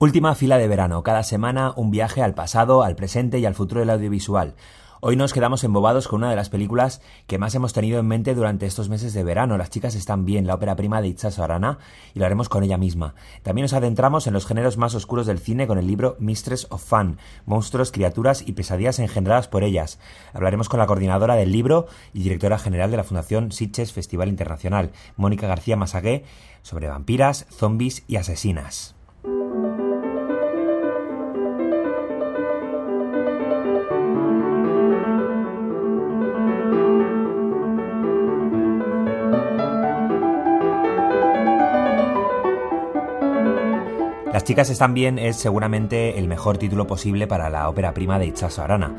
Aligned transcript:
Última 0.00 0.34
fila 0.34 0.58
de 0.58 0.66
verano. 0.66 1.04
Cada 1.04 1.22
semana 1.22 1.72
un 1.76 1.92
viaje 1.92 2.20
al 2.20 2.34
pasado, 2.34 2.82
al 2.82 2.96
presente 2.96 3.38
y 3.38 3.46
al 3.46 3.54
futuro 3.54 3.80
del 3.80 3.90
audiovisual. 3.90 4.56
Hoy 5.00 5.14
nos 5.14 5.32
quedamos 5.32 5.62
embobados 5.62 6.08
con 6.08 6.18
una 6.18 6.30
de 6.30 6.36
las 6.36 6.50
películas 6.50 7.00
que 7.28 7.38
más 7.38 7.54
hemos 7.54 7.72
tenido 7.72 8.00
en 8.00 8.08
mente 8.08 8.34
durante 8.34 8.66
estos 8.66 8.88
meses 8.88 9.12
de 9.12 9.22
verano. 9.22 9.56
Las 9.56 9.70
chicas 9.70 9.94
están 9.94 10.24
bien, 10.24 10.48
la 10.48 10.56
ópera 10.56 10.74
prima 10.74 11.00
de 11.00 11.08
Itza 11.08 11.28
Arana, 11.44 11.78
y 12.12 12.18
lo 12.18 12.26
haremos 12.26 12.48
con 12.48 12.64
ella 12.64 12.76
misma. 12.76 13.14
También 13.44 13.64
nos 13.64 13.72
adentramos 13.72 14.26
en 14.26 14.32
los 14.32 14.46
géneros 14.46 14.78
más 14.78 14.96
oscuros 14.96 15.26
del 15.26 15.38
cine 15.38 15.68
con 15.68 15.78
el 15.78 15.86
libro 15.86 16.16
Mistress 16.18 16.66
of 16.70 16.82
Fun, 16.82 17.18
monstruos, 17.46 17.92
criaturas 17.92 18.42
y 18.44 18.52
pesadillas 18.54 18.98
engendradas 18.98 19.46
por 19.46 19.62
ellas. 19.62 20.00
Hablaremos 20.32 20.68
con 20.68 20.80
la 20.80 20.86
coordinadora 20.86 21.36
del 21.36 21.52
libro 21.52 21.86
y 22.12 22.24
directora 22.24 22.58
general 22.58 22.90
de 22.90 22.96
la 22.96 23.04
Fundación 23.04 23.52
Sitges 23.52 23.92
Festival 23.92 24.28
Internacional, 24.28 24.90
Mónica 25.16 25.46
García 25.46 25.76
Masagué, 25.76 26.24
sobre 26.62 26.88
vampiras, 26.88 27.46
zombies 27.48 28.02
y 28.08 28.16
asesinas. 28.16 28.93
Chicas 44.44 44.68
están 44.68 44.92
bien 44.92 45.18
es 45.18 45.36
seguramente 45.36 46.18
el 46.18 46.28
mejor 46.28 46.58
título 46.58 46.86
posible 46.86 47.26
para 47.26 47.48
la 47.48 47.66
ópera 47.66 47.94
prima 47.94 48.18
de 48.18 48.26
Itzazo 48.26 48.62
Arana. 48.62 48.94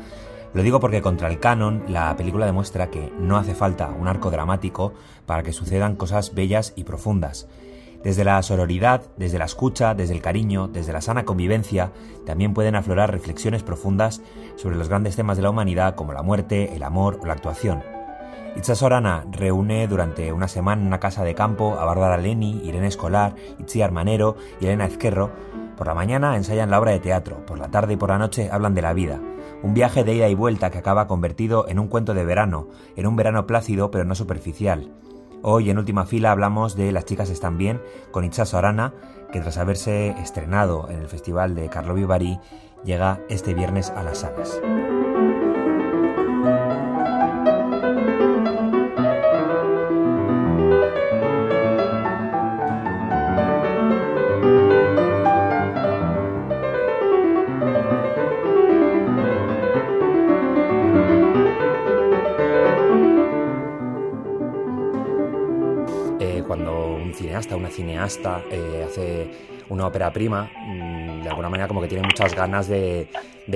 Lo 0.52 0.64
digo 0.64 0.80
porque 0.80 1.00
contra 1.00 1.28
el 1.28 1.38
canon, 1.38 1.84
la 1.86 2.16
película 2.16 2.46
demuestra 2.46 2.90
que 2.90 3.12
no 3.20 3.36
hace 3.36 3.54
falta 3.54 3.90
un 3.90 4.08
arco 4.08 4.32
dramático 4.32 4.94
para 5.24 5.44
que 5.44 5.52
sucedan 5.52 5.94
cosas 5.94 6.34
bellas 6.34 6.72
y 6.74 6.82
profundas. 6.82 7.46
Desde 8.02 8.24
la 8.24 8.42
sororidad, 8.42 9.02
desde 9.16 9.38
la 9.38 9.44
escucha, 9.44 9.94
desde 9.94 10.14
el 10.14 10.20
cariño, 10.20 10.66
desde 10.66 10.92
la 10.92 11.00
sana 11.00 11.24
convivencia, 11.24 11.92
también 12.26 12.52
pueden 12.52 12.74
aflorar 12.74 13.12
reflexiones 13.12 13.62
profundas 13.62 14.22
sobre 14.56 14.74
los 14.74 14.88
grandes 14.88 15.14
temas 15.14 15.36
de 15.36 15.44
la 15.44 15.50
humanidad 15.50 15.94
como 15.94 16.12
la 16.12 16.22
muerte, 16.22 16.74
el 16.74 16.82
amor 16.82 17.20
o 17.22 17.26
la 17.26 17.34
actuación. 17.34 17.95
Itza 18.56 18.74
Sorana 18.74 19.26
reúne 19.30 19.86
durante 19.86 20.32
una 20.32 20.48
semana 20.48 20.80
en 20.80 20.88
una 20.88 20.98
casa 20.98 21.22
de 21.22 21.34
campo 21.34 21.78
a 21.78 21.84
Bárbara 21.84 22.16
Leni, 22.16 22.62
Irene 22.64 22.86
Escolar, 22.86 23.34
Itzi 23.58 23.82
Armanero 23.82 24.36
y 24.60 24.64
Elena 24.64 24.86
Ezquerro. 24.86 25.30
Por 25.76 25.86
la 25.86 25.94
mañana 25.94 26.36
ensayan 26.36 26.70
la 26.70 26.80
obra 26.80 26.92
de 26.92 27.00
teatro, 27.00 27.44
por 27.44 27.58
la 27.58 27.70
tarde 27.70 27.92
y 27.92 27.96
por 27.96 28.08
la 28.08 28.18
noche 28.18 28.48
hablan 28.50 28.74
de 28.74 28.80
la 28.80 28.94
vida. 28.94 29.20
Un 29.62 29.74
viaje 29.74 30.04
de 30.04 30.14
ida 30.14 30.28
y 30.30 30.34
vuelta 30.34 30.70
que 30.70 30.78
acaba 30.78 31.06
convertido 31.06 31.68
en 31.68 31.78
un 31.78 31.88
cuento 31.88 32.14
de 32.14 32.24
verano, 32.24 32.68
en 32.96 33.06
un 33.06 33.14
verano 33.14 33.46
plácido 33.46 33.90
pero 33.90 34.04
no 34.04 34.14
superficial. 34.14 34.90
Hoy 35.42 35.68
en 35.68 35.76
última 35.76 36.06
fila 36.06 36.32
hablamos 36.32 36.76
de 36.76 36.92
Las 36.92 37.04
chicas 37.04 37.28
están 37.28 37.58
bien 37.58 37.82
con 38.10 38.24
Itza 38.24 38.46
Sorana, 38.46 38.94
que 39.32 39.40
tras 39.40 39.58
haberse 39.58 40.10
estrenado 40.22 40.88
en 40.88 41.00
el 41.00 41.08
Festival 41.08 41.54
de 41.54 41.68
Carlo 41.68 41.92
Vivari, 41.92 42.40
llega 42.84 43.20
este 43.28 43.52
viernes 43.52 43.90
a 43.90 44.02
las 44.02 44.18
salas. 44.18 44.60
Cineasta, 67.16 67.56
una 67.56 67.70
cineasta, 67.70 68.42
eh, 68.50 68.84
hace 68.86 69.28
una 69.68 69.86
ópera 69.86 70.12
prima, 70.12 70.50
mm, 70.54 71.22
de 71.22 71.28
alguna 71.28 71.48
manera 71.48 71.66
como 71.66 71.80
que 71.80 71.88
tiene 71.88 72.04
muchas 72.04 72.34
ganas 72.34 72.68
de, 72.68 73.08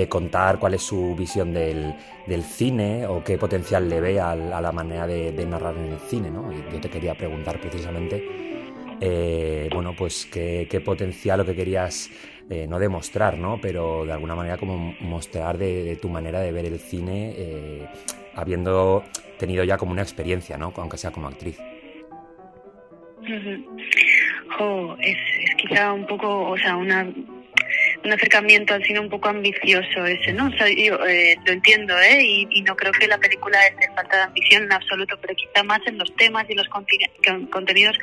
contar 0.09 0.57
cuál 0.57 0.73
es 0.73 0.81
su 0.81 1.15
visión 1.15 1.53
del, 1.53 1.95
cine 2.43 3.05
o 3.07 3.23
qué 3.23 3.37
potencial 3.37 3.87
le 3.89 4.01
ve 4.01 4.19
a, 4.19 4.35
la 4.35 4.71
manera 4.71 5.05
de, 5.05 5.45
narrar 5.45 5.75
en 5.77 5.93
el 5.93 5.99
cine, 5.99 6.29
¿no? 6.29 6.51
Y 6.51 6.73
yo 6.73 6.79
te 6.81 6.89
quería 6.89 7.13
preguntar 7.13 7.59
precisamente, 7.59 8.23
eh, 8.99 9.69
bueno, 9.73 9.93
pues 9.97 10.25
qué, 10.25 10.81
potencial 10.83 11.39
lo 11.39 11.45
que 11.45 11.55
querías, 11.55 12.09
eh, 12.49 12.67
no 12.67 12.79
demostrar, 12.79 13.37
¿no? 13.37 13.59
Pero 13.61 14.05
de 14.05 14.13
alguna 14.13 14.35
manera 14.35 14.57
como 14.57 14.95
mostrar 15.01 15.57
de, 15.57 15.97
tu 16.01 16.09
manera 16.09 16.39
de 16.41 16.51
ver 16.51 16.65
el 16.65 16.79
cine, 16.79 17.87
habiendo 18.35 19.03
tenido 19.37 19.63
ya 19.63 19.77
como 19.77 19.91
una 19.91 20.01
experiencia, 20.01 20.57
¿no? 20.57 20.73
Aunque 20.75 20.97
sea 20.97 21.11
como 21.11 21.27
actriz 21.27 21.57
es, 24.99 25.17
es 25.43 25.55
quizá 25.55 25.93
un 25.93 26.05
poco, 26.07 26.49
o 26.49 26.57
sea, 26.57 26.75
una 26.75 27.07
un 28.03 28.11
acercamiento 28.11 28.73
al 28.73 28.83
cine 28.83 28.99
un 28.99 29.09
poco 29.09 29.29
ambicioso 29.29 30.05
ese, 30.05 30.33
¿no? 30.33 30.47
O 30.47 30.51
yo 30.51 31.05
eh, 31.05 31.35
lo 31.45 31.53
entiendo, 31.53 31.97
¿eh? 31.99 32.21
Y, 32.21 32.47
y, 32.51 32.61
no 32.63 32.75
creo 32.75 32.91
que 32.91 33.07
la 33.07 33.17
película 33.17 33.57
es 33.67 33.77
de 33.77 33.95
falta 33.95 34.17
de 34.17 34.23
ambición 34.23 34.63
en 34.63 34.73
absoluto, 34.73 35.17
pero 35.21 35.35
quizá 35.35 35.63
más 35.63 35.79
en 35.85 35.97
los 35.97 36.13
temas 36.15 36.45
y 36.49 36.55
los 36.55 36.67
contenidos 36.69 37.97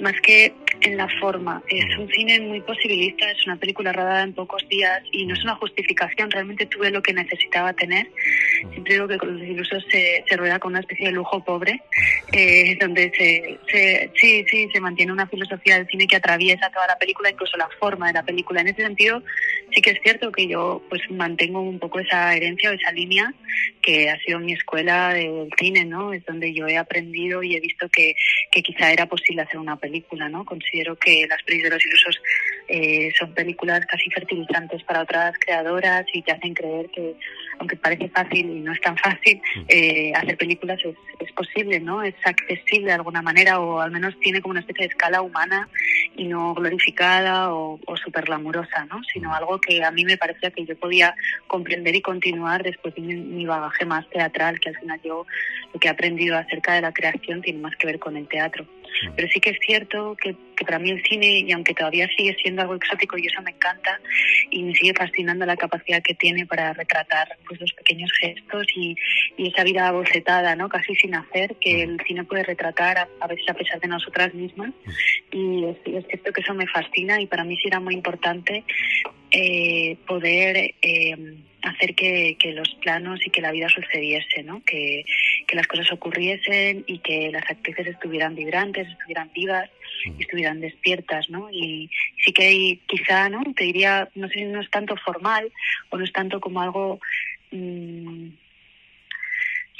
más 0.00 0.14
que 0.22 0.52
en 0.80 0.96
la 0.96 1.08
forma. 1.20 1.62
Es 1.68 1.98
un 1.98 2.08
cine 2.08 2.40
muy 2.40 2.60
posibilista, 2.60 3.30
es 3.30 3.46
una 3.46 3.56
película 3.56 3.92
rodada 3.92 4.22
en 4.22 4.32
pocos 4.32 4.66
días 4.68 5.02
y 5.12 5.26
no 5.26 5.34
es 5.34 5.42
una 5.42 5.56
justificación, 5.56 6.30
realmente 6.30 6.66
tuve 6.66 6.90
lo 6.90 7.02
que 7.02 7.12
necesitaba 7.12 7.72
tener. 7.72 8.10
Siempre 8.70 8.94
digo 8.94 9.08
que 9.08 9.18
con 9.18 9.38
los 9.38 9.48
ilusos 9.48 9.84
se, 9.90 10.24
se 10.28 10.36
rueda 10.36 10.58
con 10.58 10.72
una 10.72 10.80
especie 10.80 11.06
de 11.06 11.12
lujo 11.12 11.42
pobre, 11.44 11.82
eh, 12.32 12.76
donde 12.80 13.12
se, 13.16 13.58
se, 13.68 14.10
sí, 14.14 14.44
sí, 14.48 14.68
se 14.72 14.80
mantiene 14.80 15.12
una 15.12 15.26
filosofía 15.26 15.76
del 15.76 15.86
cine 15.88 16.06
que 16.06 16.16
atraviesa 16.16 16.70
toda 16.70 16.86
la 16.86 16.96
película, 16.96 17.30
incluso 17.30 17.56
la 17.56 17.68
forma 17.78 18.08
de 18.08 18.14
la 18.14 18.22
película. 18.22 18.60
En 18.60 18.68
ese 18.68 18.82
sentido, 18.82 19.22
sí 19.74 19.80
que 19.80 19.90
es 19.90 20.00
cierto 20.02 20.32
que 20.32 20.46
yo 20.46 20.82
pues 20.88 21.02
mantengo 21.10 21.60
un 21.60 21.78
poco 21.78 22.00
esa 22.00 22.34
herencia 22.34 22.70
o 22.70 22.72
esa 22.72 22.92
línea 22.92 23.32
que 23.82 24.10
ha 24.10 24.18
sido 24.20 24.38
mi 24.38 24.52
escuela 24.52 25.12
del 25.12 25.48
cine, 25.58 25.84
¿no? 25.84 26.12
Es 26.12 26.24
donde 26.24 26.52
yo 26.52 26.66
he 26.66 26.76
aprendido 26.76 27.42
y 27.42 27.56
he 27.56 27.60
visto 27.60 27.88
que, 27.88 28.14
que 28.50 28.62
quizá 28.62 28.92
era 28.92 29.06
posible 29.06 29.42
hacer 29.42 29.58
una 29.58 29.76
película, 29.76 30.28
¿no? 30.28 30.44
Considero 30.68 30.96
que 30.96 31.26
Las 31.28 31.42
Pelis 31.44 31.62
de 31.62 31.70
los 31.70 31.84
Ilusos 31.84 32.20
eh, 32.68 33.10
son 33.18 33.32
películas 33.32 33.86
casi 33.86 34.10
fertilizantes 34.10 34.82
para 34.82 35.02
otras 35.02 35.34
creadoras 35.38 36.04
y 36.12 36.20
te 36.20 36.32
hacen 36.32 36.52
creer 36.52 36.90
que, 36.90 37.14
aunque 37.58 37.76
parece 37.76 38.08
fácil 38.10 38.50
y 38.50 38.60
no 38.60 38.72
es 38.72 38.80
tan 38.80 38.96
fácil, 38.98 39.40
mm. 39.56 39.60
eh, 39.68 40.12
hacer 40.14 40.36
películas 40.36 40.78
es, 40.84 40.94
es 41.20 41.32
posible, 41.32 41.80
¿no? 41.80 42.02
Es 42.02 42.14
accesible 42.24 42.88
de 42.88 42.92
alguna 42.92 43.22
manera 43.22 43.60
o 43.60 43.80
al 43.80 43.90
menos 43.90 44.18
tiene 44.20 44.42
como 44.42 44.52
una 44.52 44.60
especie 44.60 44.86
de 44.86 44.90
escala 44.90 45.22
humana 45.22 45.68
y 46.16 46.24
no 46.24 46.52
glorificada 46.52 47.54
o, 47.54 47.80
o 47.86 47.96
súper 47.96 48.26
glamurosa, 48.26 48.84
¿no? 48.86 49.00
Sino 49.12 49.34
algo 49.34 49.58
que 49.60 49.82
a 49.82 49.90
mí 49.90 50.04
me 50.04 50.18
parecía 50.18 50.50
que 50.50 50.66
yo 50.66 50.76
podía 50.76 51.14
comprender 51.46 51.96
y 51.96 52.02
continuar 52.02 52.62
después 52.62 52.94
de 52.94 53.00
mi, 53.00 53.46
bagaje 53.46 53.86
más 53.86 54.08
teatral, 54.10 54.60
que 54.60 54.68
al 54.68 54.76
final 54.76 55.00
yo 55.02 55.26
lo 55.72 55.80
que 55.80 55.88
he 55.88 55.90
aprendido 55.90 56.36
acerca 56.36 56.74
de 56.74 56.82
la 56.82 56.92
creación 56.92 57.40
tiene 57.40 57.60
más 57.60 57.74
que 57.76 57.86
ver 57.86 57.98
con 57.98 58.16
el 58.16 58.28
teatro. 58.28 58.66
Mm. 59.04 59.12
Pero 59.16 59.28
sí 59.28 59.40
que 59.40 59.50
es 59.50 59.58
cierto 59.64 60.16
que, 60.20 60.34
que, 60.56 60.64
para 60.64 60.78
mí 60.78 60.90
el 60.90 61.02
cine, 61.04 61.40
y 61.40 61.52
aunque 61.52 61.74
todavía 61.74 62.08
sigue 62.16 62.36
siendo 62.42 62.62
algo 62.62 62.74
exótico 62.74 63.16
y 63.18 63.26
eso 63.26 63.42
me 63.42 63.50
encanta, 63.50 64.00
y 64.50 64.62
me 64.62 64.74
sigue 64.74 64.94
fascinando 64.94 65.46
la 65.46 65.56
capacidad 65.56 66.02
que 66.02 66.14
tiene 66.14 66.46
para 66.46 66.72
retratar 66.72 67.28
pues 67.46 67.60
los 67.60 67.72
pequeños 67.72 68.10
gestos 68.20 68.66
y, 68.74 68.96
y 69.36 69.48
esa 69.48 69.64
vida 69.64 69.90
bocetada, 69.92 70.54
¿no? 70.56 70.68
casi 70.68 70.94
sin 70.96 71.14
hacer, 71.14 71.56
que 71.60 71.86
mm. 71.86 71.90
el 71.90 72.00
cine 72.06 72.24
puede 72.24 72.44
retratar 72.44 72.98
a, 72.98 73.08
a 73.20 73.26
veces 73.26 73.48
a 73.48 73.54
pesar 73.54 73.80
de 73.80 73.88
nosotras 73.88 74.34
mismas. 74.34 74.70
Mm. 74.70 75.36
Y 75.36 75.64
es, 75.64 75.76
es, 75.84 76.06
cierto 76.06 76.32
que 76.32 76.40
eso 76.40 76.54
me 76.54 76.66
fascina 76.66 77.20
y 77.20 77.26
para 77.26 77.44
mí 77.44 77.56
sí 77.56 77.68
era 77.68 77.80
muy 77.80 77.94
importante 77.94 78.64
eh, 79.30 79.96
poder 80.06 80.74
eh, 80.80 81.16
hacer 81.68 81.94
que, 81.94 82.36
que, 82.38 82.52
los 82.52 82.68
planos 82.76 83.24
y 83.26 83.30
que 83.30 83.40
la 83.40 83.52
vida 83.52 83.68
sucediese, 83.68 84.42
¿no? 84.42 84.62
Que, 84.64 85.04
que, 85.46 85.56
las 85.56 85.66
cosas 85.66 85.90
ocurriesen 85.92 86.84
y 86.86 86.98
que 86.98 87.30
las 87.30 87.48
actrices 87.48 87.86
estuvieran 87.86 88.34
vibrantes, 88.34 88.88
estuvieran 88.88 89.30
vivas 89.34 89.70
y 90.18 90.22
estuvieran 90.22 90.60
despiertas, 90.60 91.28
¿no? 91.30 91.50
Y 91.50 91.90
sí 92.24 92.32
que 92.32 92.46
hay, 92.46 92.76
quizá, 92.86 93.28
¿no? 93.28 93.42
Te 93.54 93.64
diría, 93.64 94.08
no 94.14 94.28
sé 94.28 94.34
si 94.34 94.44
no 94.44 94.60
es 94.60 94.70
tanto 94.70 94.96
formal 94.96 95.50
o 95.90 95.98
no 95.98 96.04
es 96.04 96.12
tanto 96.12 96.40
como 96.40 96.60
algo... 96.60 97.00
Mmm, 97.50 98.28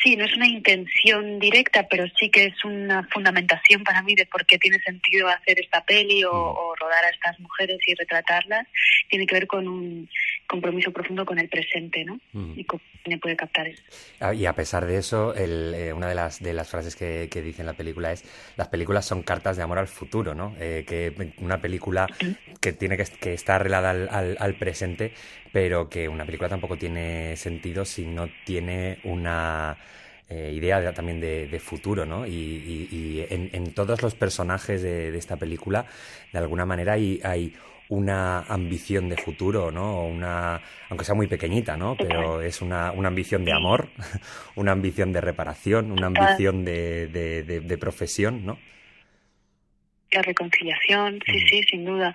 sí, 0.02 0.16
no 0.16 0.24
es 0.24 0.34
una 0.36 0.46
intención 0.46 1.38
directa, 1.38 1.86
pero 1.88 2.04
sí 2.18 2.30
que 2.30 2.44
es 2.46 2.64
una 2.64 3.06
fundamentación 3.12 3.84
para 3.84 4.02
mí 4.02 4.14
de 4.14 4.26
por 4.26 4.44
qué 4.46 4.58
tiene 4.58 4.78
sentido 4.80 5.28
hacer 5.28 5.60
esta 5.60 5.84
peli 5.84 6.24
o, 6.24 6.32
o 6.32 6.74
rodar 6.76 7.04
a 7.04 7.10
estas 7.10 7.38
mujeres 7.40 7.78
y 7.86 7.94
retratarlas. 7.94 8.66
Tiene 9.08 9.26
que 9.26 9.34
ver 9.34 9.46
con 9.46 9.66
un 9.66 10.08
compromiso 10.48 10.90
profundo 10.90 11.26
con 11.26 11.38
el 11.38 11.48
presente, 11.48 12.04
¿no? 12.04 12.18
Y 12.56 12.64
cómo 12.64 12.82
me 13.06 13.18
puede 13.18 13.36
captar 13.36 13.68
eso. 13.68 13.82
Ah, 14.20 14.34
y 14.34 14.46
a 14.46 14.54
pesar 14.54 14.86
de 14.86 14.96
eso, 14.96 15.34
el, 15.34 15.74
eh, 15.74 15.92
una 15.92 16.08
de 16.08 16.14
las, 16.14 16.42
de 16.42 16.52
las 16.52 16.68
frases 16.68 16.96
que, 16.96 17.28
que, 17.30 17.42
dice 17.42 17.62
en 17.62 17.66
la 17.66 17.74
película 17.74 18.12
es 18.12 18.24
las 18.56 18.68
películas 18.68 19.06
son 19.06 19.22
cartas 19.22 19.56
de 19.56 19.62
amor 19.62 19.78
al 19.78 19.88
futuro, 19.88 20.34
¿no? 20.34 20.56
Eh, 20.58 20.84
que 20.86 21.32
una 21.38 21.60
película 21.60 22.06
que 22.60 22.72
tiene 22.72 22.96
que, 22.96 23.04
que 23.04 23.34
estar 23.34 23.60
arreglada 23.60 23.90
al, 23.90 24.08
al, 24.10 24.36
al 24.40 24.54
presente, 24.54 25.12
pero 25.52 25.88
que 25.88 26.08
una 26.08 26.24
película 26.24 26.48
tampoco 26.48 26.76
tiene 26.76 27.36
sentido 27.36 27.84
si 27.84 28.06
no 28.06 28.28
tiene 28.44 28.98
una 29.04 29.76
eh, 30.28 30.52
idea 30.54 30.80
de, 30.80 30.92
también 30.92 31.20
de, 31.20 31.46
de, 31.46 31.60
futuro, 31.60 32.04
¿no? 32.04 32.26
Y, 32.26 32.30
y, 32.30 32.88
y 32.90 33.26
en, 33.30 33.48
en, 33.52 33.72
todos 33.72 34.02
los 34.02 34.14
personajes 34.14 34.82
de, 34.82 35.10
de, 35.10 35.18
esta 35.18 35.36
película, 35.36 35.86
de 36.32 36.38
alguna 36.38 36.66
manera, 36.66 36.92
hay, 36.94 37.18
hay 37.24 37.54
una 37.88 38.40
ambición 38.40 39.08
de 39.08 39.16
futuro, 39.16 39.70
¿no? 39.70 40.04
Una, 40.04 40.60
aunque 40.90 41.06
sea 41.06 41.14
muy 41.14 41.28
pequeñita, 41.28 41.78
¿no? 41.78 41.96
Pero 41.96 42.42
es 42.42 42.60
una, 42.60 42.92
una 42.92 43.08
ambición 43.08 43.42
de 43.44 43.52
amor, 43.54 43.88
una 44.56 44.72
ambición 44.72 45.12
de 45.12 45.22
reparación, 45.22 45.90
una 45.92 46.08
ambición 46.08 46.62
de, 46.62 47.08
de, 47.08 47.60
de 47.60 47.78
profesión, 47.78 48.44
¿no? 48.44 48.58
La 50.10 50.22
reconciliación, 50.22 51.20
sí, 51.26 51.40
sí, 51.48 51.62
sin 51.68 51.84
duda. 51.84 52.14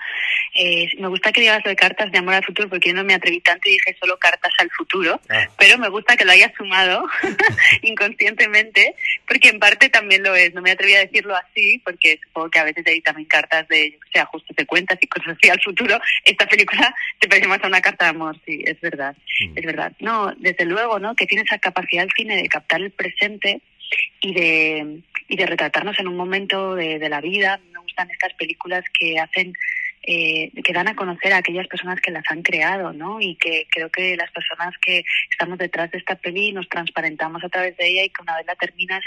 Eh, 0.55 0.87
me 0.97 1.07
gusta 1.07 1.31
que 1.31 1.41
digas 1.41 1.61
lo 1.63 1.69
de 1.69 1.75
cartas 1.75 2.11
de 2.11 2.17
amor 2.17 2.33
al 2.33 2.43
futuro 2.43 2.69
porque 2.69 2.89
yo 2.89 2.95
no 2.95 3.03
me 3.03 3.13
atreví 3.13 3.39
tanto 3.39 3.69
y 3.69 3.73
dije 3.73 3.95
solo 3.99 4.17
cartas 4.17 4.51
al 4.57 4.69
futuro, 4.71 5.21
ah. 5.29 5.47
pero 5.57 5.77
me 5.77 5.89
gusta 5.89 6.15
que 6.15 6.25
lo 6.25 6.31
hayas 6.31 6.51
sumado 6.55 7.03
inconscientemente 7.83 8.95
porque 9.27 9.49
en 9.49 9.59
parte 9.59 9.89
también 9.89 10.23
lo 10.23 10.33
es. 10.33 10.53
No 10.53 10.61
me 10.61 10.71
atreví 10.71 10.95
a 10.95 10.99
decirlo 10.99 11.35
así 11.35 11.79
porque 11.83 12.19
supongo 12.23 12.49
que 12.49 12.59
a 12.59 12.63
veces 12.63 12.85
hay 12.87 13.01
también 13.01 13.27
cartas 13.27 13.67
de, 13.67 13.91
yo 13.91 13.97
sea, 14.11 14.25
justo 14.25 14.53
te 14.53 14.65
cuentas 14.65 14.97
y 15.01 15.07
cosas 15.07 15.37
así 15.37 15.49
al 15.49 15.61
futuro. 15.61 15.99
Esta 16.23 16.47
película 16.47 16.93
te 17.19 17.27
parece 17.27 17.47
más 17.47 17.63
a 17.63 17.67
una 17.67 17.81
carta 17.81 18.05
de 18.05 18.11
amor, 18.11 18.35
sí, 18.45 18.63
es 18.65 18.79
verdad, 18.81 19.15
mm. 19.15 19.57
es 19.57 19.65
verdad. 19.65 19.93
No, 19.99 20.33
desde 20.37 20.65
luego, 20.65 20.99
¿no? 20.99 21.15
Que 21.15 21.27
tiene 21.27 21.43
esa 21.43 21.59
capacidad 21.59 22.03
el 22.03 22.11
cine 22.15 22.35
de 22.35 22.49
captar 22.49 22.81
el 22.81 22.91
presente 22.91 23.61
y 24.21 24.33
de 24.33 25.01
y 25.27 25.37
de 25.37 25.45
retratarnos 25.45 25.97
en 25.99 26.07
un 26.07 26.17
momento 26.17 26.75
de, 26.75 26.99
de 26.99 27.09
la 27.09 27.21
vida. 27.21 27.59
Gustan 27.83 28.09
estas 28.11 28.33
películas 28.33 28.83
que 28.97 29.19
hacen 29.19 29.53
eh, 30.05 30.51
que 30.63 30.73
dan 30.73 30.89
a 30.89 30.95
conocer 30.95 31.31
a 31.31 31.37
aquellas 31.37 31.65
personas 31.67 32.01
que 32.01 32.11
las 32.11 32.25
han 32.29 32.41
creado, 32.41 32.91
¿no? 32.91 33.21
Y 33.21 33.35
que 33.35 33.67
creo 33.71 33.89
que 33.89 34.17
las 34.17 34.29
personas 34.31 34.73
que 34.79 35.05
estamos 35.31 35.57
detrás 35.57 35.91
de 35.91 35.97
esta 35.97 36.15
peli 36.15 36.51
nos 36.51 36.67
transparentamos 36.67 37.41
a 37.41 37.47
través 37.47 37.77
de 37.77 37.87
ella 37.87 38.03
y 38.03 38.09
que 38.09 38.21
una 38.21 38.35
vez 38.35 38.45
la 38.45 38.55
terminas, 38.55 39.01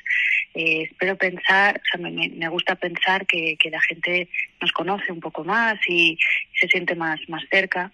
eh, 0.55 0.89
espero 0.91 1.17
pensar, 1.17 1.83
o 1.85 1.89
sea, 1.91 2.11
me, 2.11 2.31
me 2.31 2.49
gusta 2.49 2.77
pensar 2.77 3.27
que, 3.27 3.59
que, 3.59 3.69
la 3.69 3.81
gente 3.83 4.31
nos 4.59 4.73
conoce 4.73 5.13
un 5.13 5.21
poco 5.21 5.45
más 5.45 5.79
y 5.87 6.19
se 6.59 6.67
siente 6.67 6.95
más, 6.95 7.21
más 7.29 7.43
cerca 7.51 7.93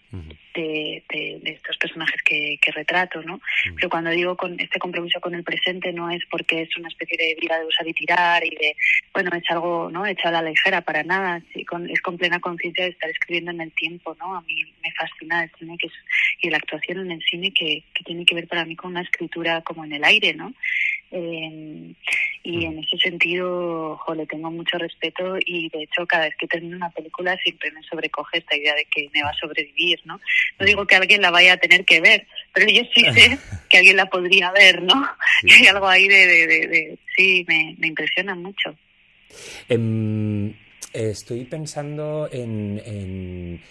de, 0.55 1.03
de, 1.09 1.41
estos 1.45 1.77
personajes 1.77 2.21
que, 2.23 2.59
que 2.61 2.73
retrato, 2.73 3.23
¿no? 3.23 3.41
Pero 3.75 3.89
cuando 3.89 4.11
digo 4.11 4.37
con 4.37 4.59
este 4.59 4.79
compromiso 4.79 5.21
con 5.21 5.35
el 5.35 5.45
presente 5.45 5.93
no 5.93 6.11
es 6.11 6.23
porque 6.31 6.63
es 6.63 6.77
una 6.77 6.89
especie 6.89 7.17
de 7.17 7.37
vida 7.41 7.59
de 7.59 7.67
usar 7.67 7.87
y 7.87 7.93
tirar 7.93 8.45
y 8.45 8.51
de, 8.51 8.77
bueno, 9.13 9.31
es 9.35 9.45
algo, 9.51 9.91
¿no? 9.91 10.07
Echado 10.07 10.39
a 10.39 10.43
la 10.43 10.51
ligera 10.51 10.81
para 10.81 11.03
nada, 11.03 11.41
sí, 11.53 11.65
con, 11.65 11.89
es 11.89 12.01
con 12.01 12.19
plena 12.19 12.41
conciencia 12.41 12.87
estar 12.87 13.11
escribiendo 13.11 13.51
en 13.51 13.61
el 13.61 13.73
tiempo, 13.73 14.17
¿no? 14.19 14.37
A 14.37 14.41
mí 14.43 14.65
me 14.83 14.93
fascina 14.93 15.45
el 15.45 15.51
cine 15.59 15.77
que 15.79 15.87
es, 15.87 15.93
y 16.41 16.51
la 16.51 16.59
actuación 16.59 17.01
en 17.01 17.13
el 17.13 17.23
cine 17.23 17.53
que, 17.53 17.83
que 17.95 18.05
tiene 18.05 18.25
que 18.25 18.35
ver 18.35 18.49
para 18.49 18.65
mí 18.65 18.77
con 18.77 18.91
una 18.91 19.03
escritura 19.03 19.63
como 19.63 19.85
en 19.85 19.93
el 19.93 20.05
aire, 20.05 20.35
¿no? 20.35 20.53
Eh, 21.13 21.95
y 22.43 22.57
mm. 22.57 22.63
en 22.63 22.79
ese 22.79 22.97
sentido, 22.99 23.97
jo, 23.99 24.15
le 24.15 24.27
tengo 24.27 24.51
mucho 24.51 24.79
respeto 24.79 25.37
y 25.47 25.69
de 25.69 25.83
hecho 25.83 26.07
cada 26.07 26.25
vez 26.25 26.35
que 26.39 26.47
termino 26.47 26.77
una 26.77 26.91
película 26.91 27.37
siempre 27.43 27.71
me 27.71 27.83
sobrecoge 27.83 28.39
esta 28.39 28.57
idea 28.57 28.75
de 28.75 28.87
que 28.87 29.09
me 29.13 29.23
va 29.23 29.31
a 29.31 29.35
sobrevivir, 29.35 30.01
¿no? 30.05 30.19
No 30.59 30.67
digo 30.67 30.87
que 30.87 30.97
alguien 30.97 31.23
la 31.23 31.31
vaya 31.31 31.53
a 31.53 31.59
tener 31.59 31.85
que 31.85 32.01
ver, 32.01 32.27
pero 32.53 32.67
yo 32.67 32.83
sí 32.95 33.05
sé 33.13 33.39
que 33.69 33.79
alguien 33.79 33.97
la 33.97 34.07
podría 34.07 34.51
ver, 34.53 34.83
¿no? 34.83 34.95
Que 35.47 35.55
hay 35.55 35.67
algo 35.67 35.87
ahí 35.87 36.09
de, 36.09 36.27
de, 36.27 36.47
de, 36.47 36.99
sí, 37.17 37.45
me, 37.47 37.77
me 37.79 37.89
impresiona 37.89 38.35
mucho. 38.35 38.75
Eh, 39.69 40.53
Estoy 40.93 41.45
pensando 41.45 42.29
en, 42.31 42.83
en, 42.85 43.63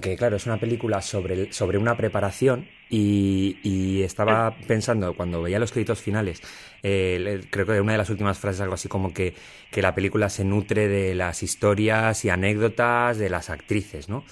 que, 0.00 0.16
claro, 0.16 0.36
es 0.36 0.46
una 0.46 0.58
película 0.58 1.00
sobre, 1.00 1.52
sobre 1.52 1.78
una 1.78 1.96
preparación 1.96 2.68
y, 2.88 4.02
estaba 4.02 4.56
pensando, 4.66 5.14
cuando 5.14 5.42
veía 5.42 5.58
los 5.58 5.72
créditos 5.72 6.00
finales, 6.00 6.40
eh, 6.82 7.42
creo 7.50 7.66
que 7.66 7.80
una 7.80 7.92
de 7.92 7.98
las 7.98 8.10
últimas 8.10 8.38
frases 8.38 8.60
algo 8.60 8.74
así 8.74 8.88
como 8.88 9.12
que, 9.12 9.34
que 9.70 9.82
la 9.82 9.94
película 9.94 10.28
se 10.28 10.44
nutre 10.44 10.88
de 10.88 11.14
las 11.14 11.42
historias 11.42 12.24
y 12.24 12.30
anécdotas 12.30 13.18
de 13.18 13.28
las 13.28 13.50
actrices, 13.50 14.08
¿no? 14.08 14.24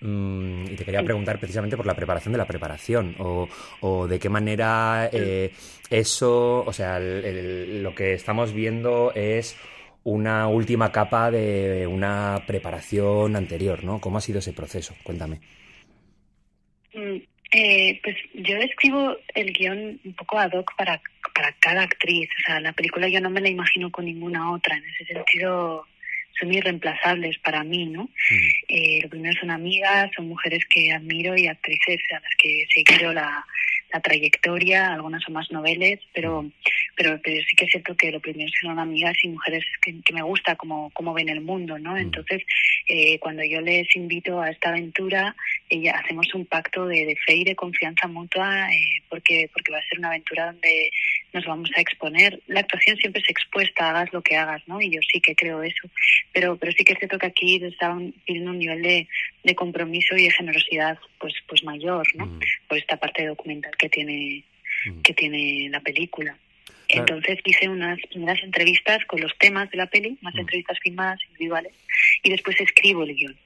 Mm, 0.00 0.66
y 0.72 0.76
te 0.76 0.84
quería 0.84 1.02
preguntar 1.02 1.40
precisamente 1.40 1.76
por 1.76 1.86
la 1.86 1.96
preparación 1.96 2.32
de 2.32 2.38
la 2.38 2.46
preparación 2.46 3.16
o, 3.18 3.48
o 3.80 4.06
de 4.06 4.18
qué 4.18 4.28
manera 4.28 5.08
eh, 5.10 5.52
eso, 5.88 6.62
o 6.64 6.72
sea, 6.72 7.00
lo 7.00 7.94
que 7.94 8.12
estamos 8.12 8.52
viendo 8.52 9.12
es 9.14 9.56
una 10.06 10.46
última 10.46 10.92
capa 10.92 11.32
de 11.32 11.84
una 11.84 12.44
preparación 12.46 13.34
anterior, 13.34 13.82
¿no? 13.82 14.00
¿Cómo 14.00 14.18
ha 14.18 14.20
sido 14.20 14.38
ese 14.38 14.52
proceso? 14.52 14.94
Cuéntame. 15.02 15.40
Mm, 16.94 17.16
eh, 17.50 18.00
pues 18.04 18.16
yo 18.34 18.56
escribo 18.58 19.16
el 19.34 19.52
guion 19.52 20.00
un 20.04 20.14
poco 20.14 20.38
ad 20.38 20.52
hoc 20.52 20.76
para, 20.76 21.02
para 21.34 21.50
cada 21.58 21.82
actriz. 21.82 22.28
O 22.38 22.42
sea, 22.46 22.60
la 22.60 22.72
película 22.72 23.08
yo 23.08 23.20
no 23.20 23.30
me 23.30 23.40
la 23.40 23.48
imagino 23.48 23.90
con 23.90 24.04
ninguna 24.04 24.52
otra. 24.52 24.76
En 24.76 24.84
ese 24.84 25.12
sentido, 25.12 25.84
son 26.38 26.54
irreemplazables 26.54 27.38
para 27.38 27.64
mí, 27.64 27.86
¿no? 27.86 28.04
Mm. 28.04 28.48
Eh, 28.68 29.00
lo 29.02 29.08
primero 29.08 29.40
son 29.40 29.50
amigas, 29.50 30.08
son 30.14 30.28
mujeres 30.28 30.64
que 30.70 30.92
admiro 30.92 31.36
y 31.36 31.48
actrices 31.48 31.98
a 32.12 32.20
las 32.20 32.32
que 32.38 32.62
he 32.62 32.66
seguido 32.68 33.12
la, 33.12 33.44
la 33.96 34.00
trayectoria, 34.00 34.92
algunas 34.92 35.22
son 35.22 35.34
más 35.34 35.50
noveles, 35.50 36.00
pero, 36.12 36.42
mm. 36.42 36.52
pero, 36.96 37.18
pero 37.22 37.42
sí 37.48 37.56
que 37.56 37.64
es 37.64 37.70
cierto 37.70 37.96
que 37.96 38.12
lo 38.12 38.20
primero 38.20 38.50
son 38.60 38.78
amigas 38.78 39.16
y 39.22 39.28
mujeres 39.28 39.64
que, 39.80 39.94
que 40.02 40.12
me 40.12 40.22
gusta 40.22 40.54
cómo, 40.56 40.90
cómo 40.92 41.14
ven 41.14 41.28
el 41.28 41.40
mundo, 41.40 41.78
¿no? 41.78 41.92
Mm. 41.92 41.98
Entonces, 41.98 42.42
eh, 42.88 43.18
cuando 43.18 43.42
yo 43.44 43.60
les 43.60 43.94
invito 43.96 44.40
a 44.40 44.50
esta 44.50 44.68
aventura, 44.68 45.34
ella, 45.68 45.92
hacemos 45.92 46.26
un 46.34 46.44
pacto 46.46 46.86
de, 46.86 47.06
de 47.06 47.16
fe 47.26 47.36
y 47.36 47.44
de 47.44 47.56
confianza 47.56 48.06
mutua, 48.06 48.68
eh, 48.70 49.02
porque, 49.08 49.48
porque 49.52 49.72
va 49.72 49.78
a 49.78 49.88
ser 49.88 49.98
una 49.98 50.08
aventura 50.08 50.46
donde 50.46 50.90
nos 51.36 51.44
vamos 51.44 51.70
a 51.76 51.80
exponer. 51.80 52.40
La 52.46 52.60
actuación 52.60 52.96
siempre 52.96 53.22
es 53.22 53.28
expuesta, 53.28 53.90
hagas 53.90 54.12
lo 54.12 54.22
que 54.22 54.36
hagas, 54.36 54.62
¿no? 54.66 54.80
Y 54.80 54.90
yo 54.90 55.00
sí 55.12 55.20
que 55.20 55.34
creo 55.34 55.62
eso. 55.62 55.88
Pero, 56.32 56.56
pero 56.56 56.72
sí 56.72 56.82
que 56.84 56.94
es 56.94 56.98
cierto 56.98 57.18
que 57.18 57.26
aquí 57.26 57.62
estaban 57.62 58.12
pidiendo 58.24 58.50
un 58.50 58.58
nivel 58.58 58.82
de, 58.82 59.08
de 59.44 59.54
compromiso 59.54 60.16
y 60.16 60.24
de 60.24 60.30
generosidad, 60.32 60.98
pues, 61.18 61.34
pues 61.46 61.62
mayor, 61.62 62.06
¿no? 62.14 62.26
Mm. 62.26 62.40
Por 62.68 62.78
esta 62.78 62.96
parte 62.96 63.26
documental 63.26 63.76
que 63.76 63.88
tiene, 63.88 64.44
mm. 64.86 65.02
que 65.02 65.12
tiene 65.12 65.68
la 65.70 65.80
película. 65.80 66.36
Entonces 66.88 67.38
hice 67.44 67.68
unas 67.68 67.98
primeras 68.08 68.42
entrevistas 68.42 69.04
con 69.06 69.20
los 69.20 69.36
temas 69.38 69.68
de 69.70 69.76
la 69.76 69.86
peli, 69.86 70.16
unas 70.22 70.34
mm. 70.34 70.40
entrevistas 70.40 70.78
filmadas 70.80 71.20
individuales, 71.28 71.72
y 72.22 72.30
después 72.30 72.58
escribo 72.60 73.02
el 73.02 73.14
guion. 73.14 73.36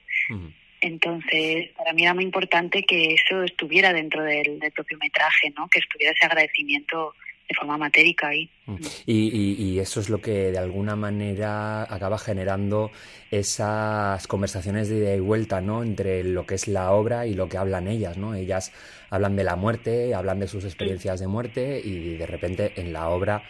Entonces, 0.79 1.69
para 1.77 1.93
mí 1.93 2.03
era 2.03 2.13
muy 2.13 2.23
importante 2.23 2.83
que 2.83 3.13
eso 3.13 3.43
estuviera 3.43 3.91
dentro 3.93 4.23
del, 4.23 4.59
del 4.59 4.71
propio 4.71 4.97
metraje, 4.97 5.51
¿no? 5.55 5.67
Que 5.67 5.79
estuviera 5.79 6.13
ese 6.13 6.25
agradecimiento 6.25 7.13
de 7.51 7.57
forma 7.57 7.77
matérica 7.77 8.29
ahí. 8.29 8.49
Mm. 8.65 8.75
Y, 9.05 9.55
y, 9.59 9.79
eso 9.79 9.99
es 9.99 10.09
lo 10.09 10.21
que 10.21 10.51
de 10.51 10.57
alguna 10.57 10.95
manera 10.95 11.83
acaba 11.83 12.17
generando 12.17 12.91
esas 13.29 14.25
conversaciones 14.27 14.87
de 14.89 14.99
ida 14.99 15.15
y 15.15 15.19
vuelta, 15.19 15.59
¿no? 15.59 15.83
Entre 15.83 16.23
lo 16.23 16.45
que 16.45 16.55
es 16.55 16.67
la 16.67 16.91
obra 16.91 17.27
y 17.27 17.33
lo 17.33 17.49
que 17.49 17.57
hablan 17.57 17.87
ellas, 17.87 18.17
¿no? 18.17 18.33
Ellas 18.35 18.71
hablan 19.09 19.35
de 19.35 19.43
la 19.43 19.55
muerte, 19.55 20.15
hablan 20.15 20.39
de 20.39 20.47
sus 20.47 20.63
experiencias 20.63 21.19
de 21.19 21.27
muerte 21.27 21.81
y 21.83 22.15
de 22.15 22.25
repente 22.25 22.73
en 22.77 22.93
la 22.93 23.09
obra 23.09 23.43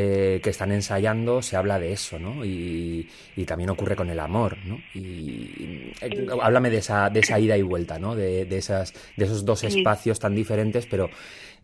eh, 0.00 0.38
que 0.40 0.50
están 0.50 0.70
ensayando 0.70 1.42
se 1.42 1.56
habla 1.56 1.80
de 1.80 1.92
eso, 1.92 2.20
¿no? 2.20 2.44
Y, 2.44 3.08
y 3.34 3.44
también 3.44 3.70
ocurre 3.70 3.96
con 3.96 4.08
el 4.08 4.20
amor, 4.20 4.56
¿no? 4.64 4.78
Y, 4.94 5.92
eh, 6.00 6.26
háblame 6.40 6.70
de 6.70 6.76
esa, 6.76 7.10
de 7.10 7.18
esa 7.18 7.40
ida 7.40 7.56
y 7.56 7.62
vuelta, 7.62 7.98
¿no? 7.98 8.14
De, 8.14 8.44
de, 8.44 8.58
esas, 8.58 8.94
de 9.16 9.24
esos 9.24 9.44
dos 9.44 9.64
espacios 9.64 10.20
tan 10.20 10.36
diferentes, 10.36 10.86
pero 10.86 11.10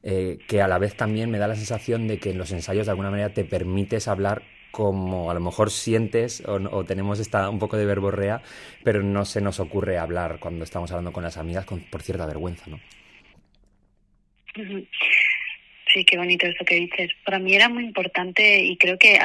eh, 0.06 0.36
que 0.46 0.60
a 0.60 0.68
la 0.68 0.78
vez 0.78 0.94
también 0.96 1.30
me 1.30 1.38
da 1.38 1.48
la 1.48 1.56
sensación 1.56 2.06
de 2.06 2.18
que 2.18 2.30
en 2.30 2.36
los 2.36 2.52
ensayos 2.52 2.84
de 2.84 2.90
alguna 2.90 3.10
manera 3.10 3.32
te 3.32 3.42
permites 3.42 4.06
hablar 4.06 4.42
como 4.70 5.30
a 5.30 5.34
lo 5.34 5.40
mejor 5.40 5.70
sientes 5.70 6.42
o, 6.46 6.84
tenemos 6.84 7.20
esta 7.20 7.48
un 7.48 7.58
poco 7.58 7.78
de 7.78 7.86
verborrea, 7.86 8.42
pero 8.82 9.02
no 9.02 9.24
se 9.24 9.40
nos 9.40 9.60
ocurre 9.60 9.96
hablar 9.96 10.38
cuando 10.40 10.64
estamos 10.64 10.90
hablando 10.90 11.10
con 11.10 11.22
las 11.22 11.38
amigas 11.38 11.64
con, 11.64 11.80
por 11.84 12.02
cierta 12.02 12.26
vergüenza, 12.26 12.64
¿no? 12.68 12.80
Sí, 15.92 16.04
qué 16.04 16.18
bonito 16.18 16.46
eso 16.46 16.64
que 16.66 16.74
dices. 16.74 17.10
Para 17.24 17.38
mí 17.38 17.54
era 17.54 17.70
muy 17.70 17.84
importante 17.84 18.60
y 18.62 18.76
creo 18.76 18.98
que 18.98 19.18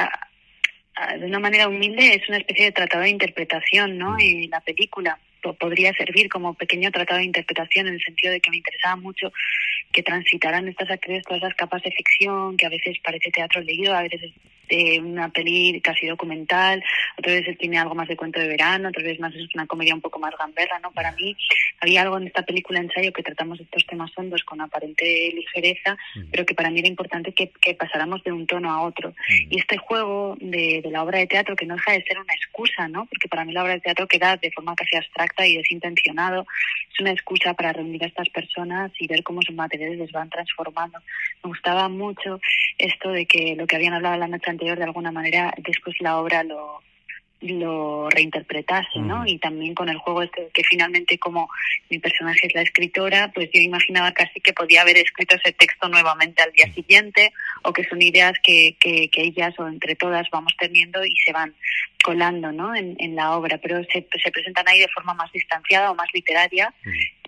de 1.18 1.26
una 1.26 1.40
manera 1.40 1.68
humilde 1.68 2.14
es 2.14 2.28
una 2.28 2.38
especie 2.38 2.66
de 2.66 2.72
tratado 2.72 3.02
de 3.02 3.10
interpretación, 3.10 3.98
¿no? 3.98 4.12
Mm. 4.12 4.20
En 4.20 4.50
la 4.50 4.60
película 4.60 5.18
podría 5.58 5.92
servir 5.94 6.28
como 6.28 6.54
pequeño 6.54 6.90
tratado 6.90 7.18
de 7.18 7.26
interpretación 7.26 7.88
en 7.88 7.94
el 7.94 8.00
sentido 8.02 8.32
de 8.32 8.40
que 8.40 8.50
me 8.50 8.58
interesaba 8.58 8.96
mucho 8.96 9.32
que 9.92 10.02
transitaran 10.02 10.68
estas 10.68 10.90
actrices 10.90 11.24
todas 11.24 11.42
las 11.42 11.54
capas 11.54 11.82
de 11.82 11.90
ficción, 11.90 12.56
que 12.56 12.66
a 12.66 12.70
veces 12.70 12.98
parece 13.02 13.30
teatro 13.30 13.60
leído, 13.60 13.94
a 13.94 14.02
veces 14.02 14.32
de 14.70 15.00
una 15.00 15.28
peli 15.28 15.80
casi 15.82 16.06
documental, 16.06 16.82
otras 17.18 17.36
veces 17.40 17.58
tiene 17.58 17.78
algo 17.78 17.94
más 17.94 18.08
de 18.08 18.16
cuento 18.16 18.40
de 18.40 18.48
verano, 18.48 18.88
otras 18.88 19.04
veces 19.04 19.20
más 19.20 19.34
es 19.34 19.54
una 19.54 19.66
comedia 19.66 19.94
un 19.94 20.00
poco 20.00 20.18
más 20.18 20.34
gamberra, 20.38 20.78
¿no? 20.78 20.90
Para 20.92 21.12
mí 21.12 21.36
había 21.80 22.02
algo 22.02 22.18
en 22.18 22.28
esta 22.28 22.42
película 22.42 22.80
ensayo 22.80 23.12
que 23.12 23.22
tratamos 23.22 23.60
estos 23.60 23.84
temas 23.86 24.10
hondos 24.16 24.44
con 24.44 24.60
aparente 24.60 25.32
ligereza, 25.34 25.96
pero 26.30 26.46
que 26.46 26.54
para 26.54 26.70
mí 26.70 26.78
era 26.78 26.88
importante 26.88 27.32
que, 27.32 27.50
que 27.60 27.74
pasáramos 27.74 28.22
de 28.24 28.32
un 28.32 28.46
tono 28.46 28.70
a 28.70 28.82
otro. 28.82 29.14
Y 29.28 29.58
este 29.58 29.76
juego 29.76 30.36
de, 30.40 30.80
de 30.82 30.90
la 30.90 31.02
obra 31.02 31.18
de 31.18 31.26
teatro, 31.26 31.56
que 31.56 31.66
no 31.66 31.74
deja 31.74 31.92
de 31.92 32.02
ser 32.04 32.18
una 32.18 32.34
excusa, 32.34 32.88
¿no? 32.88 33.06
Porque 33.06 33.28
para 33.28 33.44
mí 33.44 33.52
la 33.52 33.62
obra 33.62 33.74
de 33.74 33.80
teatro 33.80 34.06
queda 34.06 34.36
de 34.36 34.50
forma 34.52 34.74
casi 34.74 34.96
abstracta 34.96 35.46
y 35.46 35.56
desintencionado, 35.56 36.46
es 36.92 37.00
una 37.00 37.10
excusa 37.10 37.54
para 37.54 37.72
reunir 37.72 38.04
a 38.04 38.06
estas 38.06 38.28
personas 38.28 38.92
y 38.98 39.06
ver 39.06 39.22
cómo 39.22 39.42
sus 39.42 39.54
materiales 39.54 39.98
les 39.98 40.12
van 40.12 40.30
transformando. 40.30 40.98
Me 41.42 41.48
gustaba 41.48 41.88
mucho 41.88 42.40
esto 42.78 43.10
de 43.10 43.26
que 43.26 43.54
lo 43.56 43.66
que 43.66 43.76
habían 43.76 43.94
hablado 43.94 44.16
la 44.16 44.28
noche 44.28 44.50
anterior 44.50 44.59
de 44.64 44.84
alguna 44.84 45.10
manera 45.12 45.52
después 45.58 45.96
la 46.00 46.18
obra 46.18 46.42
lo 46.42 46.80
lo 47.40 48.10
reinterpretase, 48.10 48.98
¿no? 48.98 49.26
Y 49.26 49.38
también 49.38 49.74
con 49.74 49.88
el 49.88 49.96
juego 49.98 50.22
este, 50.22 50.50
que 50.52 50.62
finalmente 50.62 51.18
como 51.18 51.48
mi 51.88 51.98
personaje 51.98 52.46
es 52.46 52.54
la 52.54 52.62
escritora, 52.62 53.30
pues 53.34 53.48
yo 53.52 53.60
imaginaba 53.60 54.12
casi 54.12 54.40
que 54.40 54.52
podía 54.52 54.82
haber 54.82 54.98
escrito 54.98 55.36
ese 55.36 55.52
texto 55.52 55.88
nuevamente 55.88 56.42
al 56.42 56.52
día 56.52 56.72
siguiente 56.74 57.32
o 57.62 57.72
que 57.72 57.84
son 57.84 58.02
ideas 58.02 58.34
que, 58.42 58.76
que, 58.78 59.08
que 59.08 59.22
ellas 59.22 59.58
o 59.58 59.66
entre 59.66 59.96
todas 59.96 60.28
vamos 60.30 60.52
teniendo 60.58 61.02
y 61.04 61.16
se 61.24 61.32
van 61.32 61.54
colando 62.02 62.52
¿no? 62.52 62.74
en, 62.74 62.96
en 62.98 63.14
la 63.14 63.32
obra, 63.36 63.58
pero 63.58 63.82
se, 63.84 64.06
se, 64.22 64.30
presentan 64.30 64.68
ahí 64.68 64.80
de 64.80 64.88
forma 64.88 65.14
más 65.14 65.30
distanciada 65.32 65.90
o 65.90 65.94
más 65.94 66.08
literaria. 66.12 66.72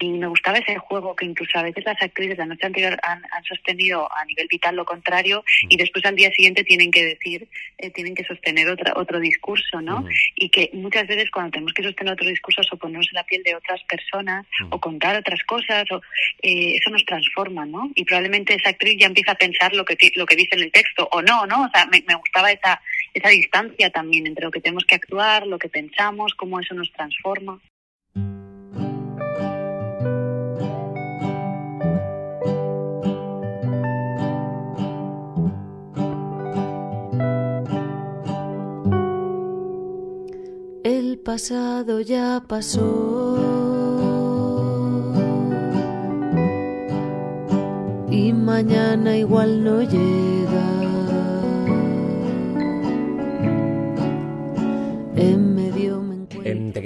Y 0.01 0.09
me 0.11 0.27
gustaba 0.27 0.59
ese 0.59 0.79
juego 0.79 1.15
que 1.15 1.25
incluso 1.25 1.59
a 1.59 1.63
veces 1.63 1.85
las 1.85 2.01
actrices 2.03 2.39
la 2.39 2.47
noche 2.47 2.67
anterior 2.67 2.99
han, 3.03 3.23
han 3.31 3.45
sostenido 3.45 4.09
a 4.13 4.25
nivel 4.25 4.49
vital 4.51 4.75
lo 4.75 4.85
contrario 4.85 5.45
y 5.69 5.77
después 5.77 6.05
al 6.05 6.17
día 6.17 6.31
siguiente 6.33 6.65
tienen 6.65 6.91
que 6.91 7.05
decir, 7.05 7.49
eh, 7.79 7.91
tienen 7.91 8.15
que 8.15 8.25
sostener 8.25 8.69
otra, 8.69 8.95
otro 8.97 9.21
discurso, 9.21 9.81
¿no? 9.81 10.05
Y 10.35 10.49
que 10.49 10.71
muchas 10.73 11.07
veces 11.07 11.31
cuando 11.31 11.53
tenemos 11.53 11.73
que 11.73 11.83
sostener 11.83 12.15
otro 12.15 12.29
discurso 12.29 12.63
o 12.71 12.77
ponernos 12.77 13.07
en 13.13 13.17
la 13.17 13.25
piel 13.25 13.43
de 13.43 13.55
otras 13.55 13.83
personas 13.85 14.47
o 14.71 14.81
contar 14.81 15.17
otras 15.17 15.43
cosas, 15.45 15.85
o, 15.91 16.01
eh, 16.43 16.77
eso 16.77 16.91
nos 16.91 17.05
transforma, 17.05 17.65
¿no? 17.67 17.91
Y 17.95 18.05
probablemente 18.05 18.55
esa 18.55 18.71
actriz 18.71 18.97
ya 18.99 19.07
empieza 19.07 19.33
a 19.33 19.37
pensar 19.37 19.73
lo 19.75 19.85
que, 19.85 19.97
lo 20.17 20.27
que 20.27 20.37
dice 20.37 20.57
en 20.57 20.63
el 20.63 20.73
texto 20.73 21.09
o 21.13 21.23
no, 21.23 21.47
¿no? 21.47 21.65
O 21.65 21.71
sea, 21.73 21.87
me, 21.87 22.03
me 22.07 22.15
gustaba 22.15 22.51
esa, 22.51 22.81
esa 23.15 23.29
distancia 23.29 23.91
también 23.91 24.27
entre 24.27 24.45
lo 24.45 24.51
que 24.51 24.61
tenemos 24.61 24.85
que 24.85 24.95
actuar, 24.95 25.47
lo 25.47 25.59
que 25.59 25.69
pensamos, 25.69 26.35
cómo 26.35 26.61
eso 26.61 26.75
nos 26.75 26.91
transforma. 26.93 27.61
El 40.85 41.19
pasado 41.19 42.01
ya 42.01 42.43
pasó. 42.49 43.39
Y 48.11 48.33
mañana 48.33 49.17
igual 49.17 49.65
no 49.65 49.83
llega. 49.83 50.82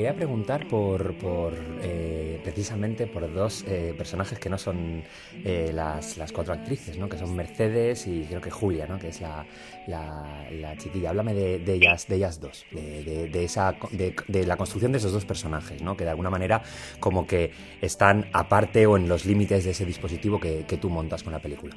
Quería 0.06 0.18
preguntar 0.18 0.68
por, 0.68 1.16
por 1.18 1.52
eh, 1.82 2.38
precisamente 2.44 3.08
por 3.08 3.32
dos 3.32 3.64
eh, 3.66 3.92
personajes 3.98 4.38
que 4.38 4.48
no 4.48 4.56
son 4.56 5.02
eh, 5.44 5.72
las, 5.74 6.16
las, 6.16 6.30
cuatro 6.30 6.54
actrices, 6.54 6.96
¿no? 6.96 7.08
que 7.08 7.18
son 7.18 7.34
Mercedes 7.34 8.06
y 8.06 8.22
creo 8.22 8.40
que 8.40 8.52
Julia, 8.52 8.86
¿no? 8.86 9.00
que 9.00 9.08
es 9.08 9.20
la, 9.20 9.44
la, 9.88 10.46
la 10.52 10.76
chiquilla. 10.76 11.10
Háblame 11.10 11.34
de, 11.34 11.58
de, 11.58 11.74
ellas, 11.74 12.06
de 12.06 12.14
ellas 12.14 12.40
dos, 12.40 12.64
de, 12.70 13.02
de, 13.02 13.28
de 13.28 13.44
esa, 13.44 13.74
de, 13.90 14.46
la 14.46 14.56
construcción 14.56 14.92
de 14.92 14.98
esos 14.98 15.12
dos 15.12 15.24
personajes, 15.24 15.82
¿no? 15.82 15.96
que 15.96 16.04
de 16.04 16.10
alguna 16.10 16.30
manera 16.30 16.62
como 17.00 17.26
que 17.26 17.50
están 17.80 18.30
aparte 18.32 18.86
o 18.86 18.96
en 18.96 19.08
los 19.08 19.26
límites 19.26 19.64
de 19.64 19.72
ese 19.72 19.84
dispositivo 19.84 20.38
que, 20.38 20.66
que 20.68 20.76
tú 20.76 20.88
montas 20.88 21.24
con 21.24 21.32
la 21.32 21.40
película. 21.40 21.74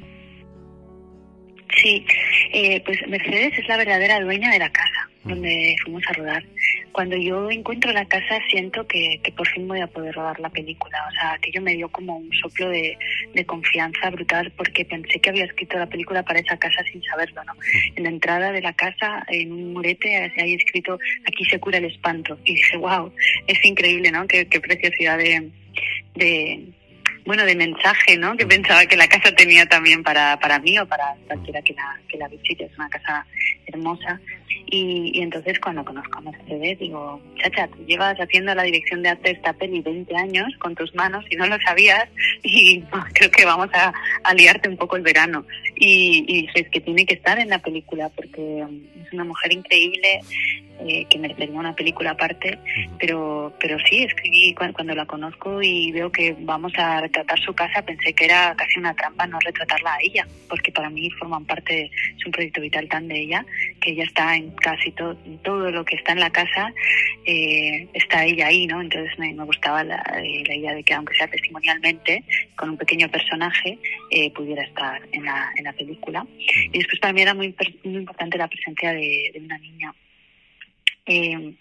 Sí, 1.81 2.05
eh, 2.53 2.79
pues 2.85 2.99
Mercedes 3.07 3.57
es 3.57 3.67
la 3.67 3.77
verdadera 3.77 4.19
dueña 4.19 4.51
de 4.51 4.59
la 4.59 4.69
casa 4.69 5.08
donde 5.23 5.75
fuimos 5.83 6.03
a 6.07 6.13
rodar. 6.13 6.43
Cuando 6.91 7.15
yo 7.17 7.49
encuentro 7.51 7.91
la 7.91 8.05
casa 8.05 8.39
siento 8.49 8.85
que, 8.87 9.19
que 9.23 9.31
por 9.31 9.47
fin 9.47 9.67
voy 9.67 9.79
a 9.81 9.87
poder 9.87 10.15
rodar 10.15 10.39
la 10.39 10.49
película. 10.49 10.97
O 11.07 11.11
sea, 11.11 11.33
aquello 11.33 11.61
me 11.61 11.75
dio 11.75 11.89
como 11.89 12.17
un 12.17 12.31
soplo 12.33 12.69
de, 12.69 12.97
de 13.33 13.45
confianza 13.45 14.09
brutal 14.09 14.51
porque 14.57 14.85
pensé 14.85 15.19
que 15.19 15.29
había 15.29 15.45
escrito 15.45 15.77
la 15.77 15.87
película 15.87 16.23
para 16.23 16.39
esa 16.39 16.57
casa 16.57 16.83
sin 16.91 17.03
saberlo, 17.03 17.43
¿no? 17.43 17.53
En 17.95 18.03
la 18.03 18.09
entrada 18.09 18.51
de 18.51 18.61
la 18.61 18.73
casa, 18.73 19.25
en 19.27 19.51
un 19.51 19.73
murete, 19.73 20.31
hay 20.37 20.53
escrito 20.53 20.97
aquí 21.27 21.45
se 21.45 21.59
cura 21.59 21.77
el 21.77 21.85
espanto. 21.85 22.37
Y 22.45 22.55
dije, 22.55 22.77
wow, 22.77 23.11
es 23.47 23.63
increíble, 23.63 24.11
¿no? 24.11 24.27
Qué, 24.27 24.47
qué 24.47 24.59
preciosidad 24.59 25.17
de, 25.17 25.49
de 26.15 26.73
bueno, 27.25 27.45
de 27.45 27.55
mensaje, 27.55 28.17
¿no? 28.17 28.35
Que 28.35 28.45
pensaba 28.45 28.85
que 28.85 28.97
la 28.97 29.07
casa 29.07 29.33
tenía 29.33 29.65
también 29.65 30.03
para, 30.03 30.39
para 30.39 30.59
mí 30.59 30.77
o 30.79 30.87
para 30.87 31.15
cualquiera 31.27 31.61
que 31.61 31.73
la, 31.73 31.99
que 32.07 32.17
la 32.17 32.27
visite. 32.27 32.65
Es 32.65 32.77
una 32.77 32.89
casa 32.89 33.25
hermosa. 33.67 34.19
Y, 34.71 35.11
y 35.13 35.21
entonces 35.21 35.59
cuando 35.59 35.83
conozco 35.83 36.17
a 36.17 36.21
Mercedes 36.21 36.79
digo, 36.79 37.21
chacha, 37.37 37.67
tú 37.67 37.83
llevas 37.85 38.17
haciendo 38.19 38.53
la 38.53 38.63
dirección 38.63 39.01
de 39.01 39.09
arte 39.09 39.29
de 39.29 39.35
esta 39.35 39.53
peli 39.53 39.81
20 39.81 40.15
años 40.15 40.47
con 40.59 40.75
tus 40.75 40.93
manos 40.93 41.25
y 41.29 41.35
no 41.35 41.47
lo 41.47 41.59
sabías 41.61 42.07
y 42.43 42.83
oh, 42.91 43.03
creo 43.13 43.31
que 43.31 43.45
vamos 43.45 43.69
a, 43.73 43.93
a, 44.23 44.33
liarte 44.33 44.69
un 44.69 44.77
poco 44.77 44.95
el 44.95 45.01
verano. 45.01 45.45
Y, 45.75 46.25
y 46.27 46.41
dije, 46.41 46.61
es 46.61 46.69
que 46.69 46.81
tiene 46.81 47.05
que 47.05 47.15
estar 47.15 47.39
en 47.39 47.49
la 47.49 47.59
película 47.59 48.09
porque 48.09 48.65
es 49.05 49.13
una 49.13 49.23
mujer 49.23 49.53
increíble, 49.53 50.21
eh, 50.81 51.05
que 51.09 51.19
merecería 51.19 51.59
una 51.59 51.75
película 51.75 52.11
aparte, 52.11 52.57
pero 52.99 53.53
pero 53.59 53.77
sí, 53.89 54.03
escribí 54.03 54.53
cuando, 54.53 54.73
cuando, 54.73 54.95
la 54.95 55.05
conozco 55.05 55.61
y 55.61 55.91
veo 55.91 56.09
que 56.09 56.37
vamos 56.39 56.71
a 56.77 57.01
retratar 57.09 57.39
su 57.39 57.53
casa, 57.53 57.81
pensé 57.81 58.13
que 58.13 58.25
era 58.25 58.55
casi 58.55 58.79
una 58.79 58.93
trampa 58.93 59.25
no 59.27 59.39
retratarla 59.39 59.95
a 59.95 59.99
ella, 60.01 60.27
porque 60.47 60.71
para 60.71 60.89
mí 60.89 61.09
forman 61.11 61.45
parte, 61.45 61.91
es 62.17 62.25
un 62.25 62.31
proyecto 62.31 62.61
vital 62.61 62.87
tan 62.87 63.07
de 63.07 63.19
ella, 63.19 63.45
que 63.81 63.91
ella 63.91 64.03
está 64.03 64.35
en 64.35 64.51
casi 64.51 64.91
todo, 64.91 65.15
todo 65.43 65.71
lo 65.71 65.83
que 65.83 65.95
está 65.95 66.13
en 66.13 66.19
la 66.19 66.29
casa, 66.29 66.71
eh, 67.25 67.87
está 67.93 68.25
ella 68.25 68.47
ahí, 68.47 68.67
¿no? 68.67 68.81
Entonces 68.81 69.17
me, 69.17 69.33
me 69.33 69.43
gustaba 69.43 69.83
la, 69.83 69.97
eh, 70.23 70.43
la, 70.47 70.55
idea 70.55 70.73
de 70.73 70.83
que 70.83 70.93
aunque 70.93 71.15
sea 71.15 71.27
testimonialmente, 71.27 72.23
con 72.55 72.71
un 72.71 72.77
pequeño 72.77 73.09
personaje, 73.09 73.77
eh, 74.11 74.31
pudiera 74.31 74.63
estar 74.63 75.01
en 75.11 75.25
la, 75.25 75.51
en 75.57 75.63
la 75.63 75.73
película. 75.73 76.25
Y 76.71 76.77
después 76.77 76.99
para 76.99 77.13
mí 77.13 77.21
era 77.21 77.33
muy, 77.33 77.55
muy 77.83 77.95
importante 77.95 78.37
la 78.37 78.47
presencia 78.47 78.93
de, 78.93 79.31
de 79.33 79.39
una 79.39 79.57
niña 79.57 79.93
eh, 81.09 81.55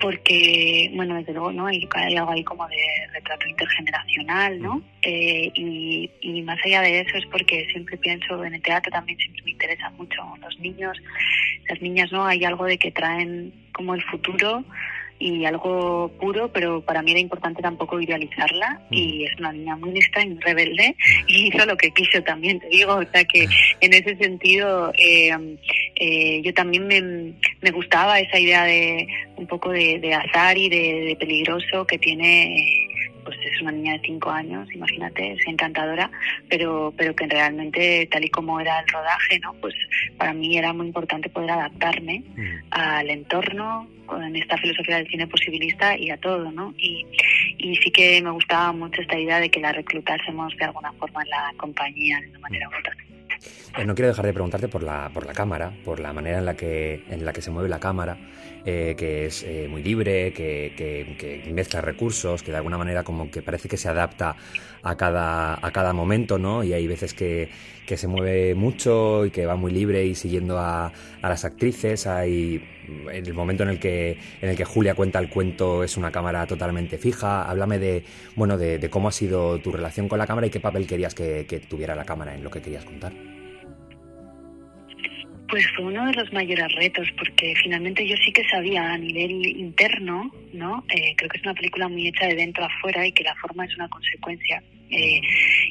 porque, 0.00 0.90
bueno, 0.94 1.16
desde 1.16 1.32
luego, 1.32 1.52
¿no? 1.52 1.66
Hay, 1.66 1.86
hay, 1.94 2.16
algo 2.16 2.32
ahí 2.32 2.44
como 2.44 2.66
de 2.68 2.76
retrato 3.12 3.46
intergeneracional, 3.48 4.60
¿no? 4.60 4.82
Eh, 5.02 5.50
y, 5.54 6.10
y, 6.20 6.42
más 6.42 6.58
allá 6.64 6.82
de 6.82 7.00
eso 7.00 7.16
es 7.16 7.26
porque 7.26 7.66
siempre 7.70 7.96
pienso 7.96 8.44
en 8.44 8.54
el 8.54 8.62
teatro 8.62 8.90
también 8.90 9.18
siempre 9.18 9.42
me 9.44 9.50
interesa 9.52 9.90
mucho 9.90 10.22
los 10.40 10.58
niños, 10.58 10.96
las 11.68 11.80
niñas, 11.80 12.12
¿no? 12.12 12.26
Hay 12.26 12.44
algo 12.44 12.64
de 12.64 12.78
que 12.78 12.90
traen 12.90 13.52
como 13.72 13.94
el 13.94 14.02
futuro 14.04 14.64
y 15.18 15.44
algo 15.44 16.10
puro, 16.20 16.50
pero 16.52 16.80
para 16.80 17.02
mí 17.02 17.10
era 17.10 17.20
importante 17.20 17.62
tampoco 17.62 18.00
idealizarla. 18.00 18.80
Y 18.90 19.24
es 19.24 19.38
una 19.38 19.52
niña 19.52 19.76
muy 19.76 19.92
lista 19.92 20.22
y 20.22 20.28
muy 20.28 20.40
rebelde 20.40 20.94
y 21.26 21.48
hizo 21.48 21.66
lo 21.66 21.76
que 21.76 21.90
quiso 21.90 22.22
también, 22.22 22.60
te 22.60 22.68
digo, 22.68 22.94
o 22.94 23.04
sea 23.04 23.24
que 23.24 23.46
en 23.80 23.94
ese 23.94 24.16
sentido 24.16 24.92
eh, 24.98 25.30
eh, 25.96 26.40
yo 26.42 26.54
también 26.54 26.86
me, 26.86 27.00
me, 27.00 27.70
gustaba 27.70 28.20
esa 28.20 28.38
idea 28.38 28.64
de 28.64 29.06
un 29.36 29.46
poco 29.46 29.70
de, 29.70 29.98
de 29.98 30.14
azar 30.14 30.56
y 30.56 30.68
de, 30.68 31.04
de, 31.06 31.16
peligroso 31.16 31.86
que 31.86 31.98
tiene 31.98 32.88
pues 33.24 33.36
es 33.44 33.60
una 33.62 33.72
niña 33.72 33.92
de 33.94 34.00
cinco 34.04 34.30
años, 34.30 34.68
imagínate, 34.72 35.32
es 35.32 35.46
encantadora, 35.46 36.10
pero, 36.48 36.92
pero 36.96 37.14
que 37.14 37.26
realmente 37.26 38.08
tal 38.10 38.24
y 38.24 38.30
como 38.30 38.60
era 38.60 38.80
el 38.80 38.88
rodaje, 38.88 39.38
¿no? 39.40 39.54
Pues 39.54 39.74
para 40.16 40.32
mí 40.32 40.56
era 40.56 40.72
muy 40.72 40.86
importante 40.86 41.28
poder 41.28 41.50
adaptarme 41.50 42.22
mm. 42.36 42.56
al 42.70 43.10
entorno, 43.10 43.88
en 44.16 44.36
esta 44.36 44.56
filosofía 44.56 44.96
del 44.96 45.08
cine 45.08 45.26
posibilista 45.26 45.96
y 45.96 46.10
a 46.10 46.16
todo, 46.16 46.50
¿no? 46.50 46.74
Y, 46.78 47.06
y 47.58 47.76
sí 47.76 47.90
que 47.90 48.22
me 48.22 48.30
gustaba 48.30 48.72
mucho 48.72 49.02
esta 49.02 49.18
idea 49.18 49.38
de 49.38 49.50
que 49.50 49.60
la 49.60 49.72
reclutásemos 49.72 50.56
de 50.56 50.64
alguna 50.64 50.92
forma 50.92 51.22
en 51.22 51.30
la 51.30 51.52
compañía 51.56 52.20
de 52.20 52.28
una 52.30 52.38
manera 52.38 52.68
u 52.68 52.78
otra. 52.78 52.96
Eh, 53.76 53.84
no 53.84 53.94
quiero 53.94 54.08
dejar 54.08 54.26
de 54.26 54.32
preguntarte 54.32 54.68
por 54.68 54.82
la, 54.82 55.10
por 55.12 55.26
la 55.26 55.32
cámara, 55.32 55.72
por 55.84 56.00
la 56.00 56.12
manera 56.12 56.38
en 56.38 56.46
la 56.46 56.56
que, 56.56 57.04
en 57.10 57.24
la 57.24 57.32
que 57.32 57.42
se 57.42 57.50
mueve 57.50 57.68
la 57.68 57.78
cámara, 57.78 58.16
eh, 58.70 58.94
que 58.98 59.24
es 59.24 59.44
eh, 59.44 59.66
muy 59.66 59.82
libre, 59.82 60.30
que, 60.34 60.74
que, 60.76 61.50
mezcla 61.54 61.80
recursos, 61.80 62.42
que 62.42 62.50
de 62.50 62.58
alguna 62.58 62.76
manera 62.76 63.02
como 63.02 63.30
que 63.30 63.40
parece 63.40 63.66
que 63.66 63.78
se 63.78 63.88
adapta 63.88 64.36
a 64.82 64.94
cada, 64.94 65.54
a 65.54 65.70
cada 65.70 65.94
momento, 65.94 66.36
¿no? 66.36 66.62
Y 66.62 66.74
hay 66.74 66.86
veces 66.86 67.14
que, 67.14 67.48
que 67.86 67.96
se 67.96 68.08
mueve 68.08 68.54
mucho 68.54 69.24
y 69.24 69.30
que 69.30 69.46
va 69.46 69.56
muy 69.56 69.72
libre 69.72 70.04
y 70.04 70.14
siguiendo 70.14 70.58
a, 70.58 70.92
a 71.22 71.28
las 71.30 71.46
actrices. 71.46 72.06
Hay 72.06 72.62
el 73.10 73.32
momento 73.32 73.62
en 73.62 73.70
el 73.70 73.80
que 73.80 74.18
en 74.42 74.50
el 74.50 74.56
que 74.56 74.66
Julia 74.66 74.94
cuenta 74.94 75.18
el 75.18 75.30
cuento 75.30 75.82
es 75.82 75.96
una 75.96 76.10
cámara 76.10 76.46
totalmente 76.46 76.98
fija. 76.98 77.48
Háblame 77.48 77.78
de 77.78 78.04
bueno 78.36 78.58
de, 78.58 78.78
de 78.78 78.90
cómo 78.90 79.08
ha 79.08 79.12
sido 79.12 79.58
tu 79.60 79.72
relación 79.72 80.08
con 80.08 80.18
la 80.18 80.26
cámara 80.26 80.46
y 80.46 80.50
qué 80.50 80.60
papel 80.60 80.86
querías 80.86 81.14
que, 81.14 81.46
que 81.48 81.60
tuviera 81.60 81.94
la 81.94 82.04
cámara 82.04 82.34
en 82.34 82.44
lo 82.44 82.50
que 82.50 82.60
querías 82.60 82.84
contar. 82.84 83.37
Pues 85.48 85.66
fue 85.74 85.86
uno 85.86 86.06
de 86.06 86.12
los 86.12 86.32
mayores 86.32 86.70
retos, 86.74 87.08
porque 87.16 87.54
finalmente 87.62 88.06
yo 88.06 88.16
sí 88.16 88.32
que 88.32 88.46
sabía 88.48 88.92
a 88.92 88.98
nivel 88.98 89.46
interno, 89.46 90.30
¿no? 90.52 90.84
Eh, 90.90 91.14
creo 91.16 91.30
que 91.30 91.38
es 91.38 91.42
una 91.42 91.54
película 91.54 91.88
muy 91.88 92.08
hecha 92.08 92.26
de 92.26 92.34
dentro 92.34 92.64
a 92.64 92.66
afuera 92.66 93.06
y 93.06 93.12
que 93.12 93.24
la 93.24 93.34
forma 93.36 93.64
es 93.64 93.74
una 93.76 93.88
consecuencia. 93.88 94.62
Eh, 94.90 95.20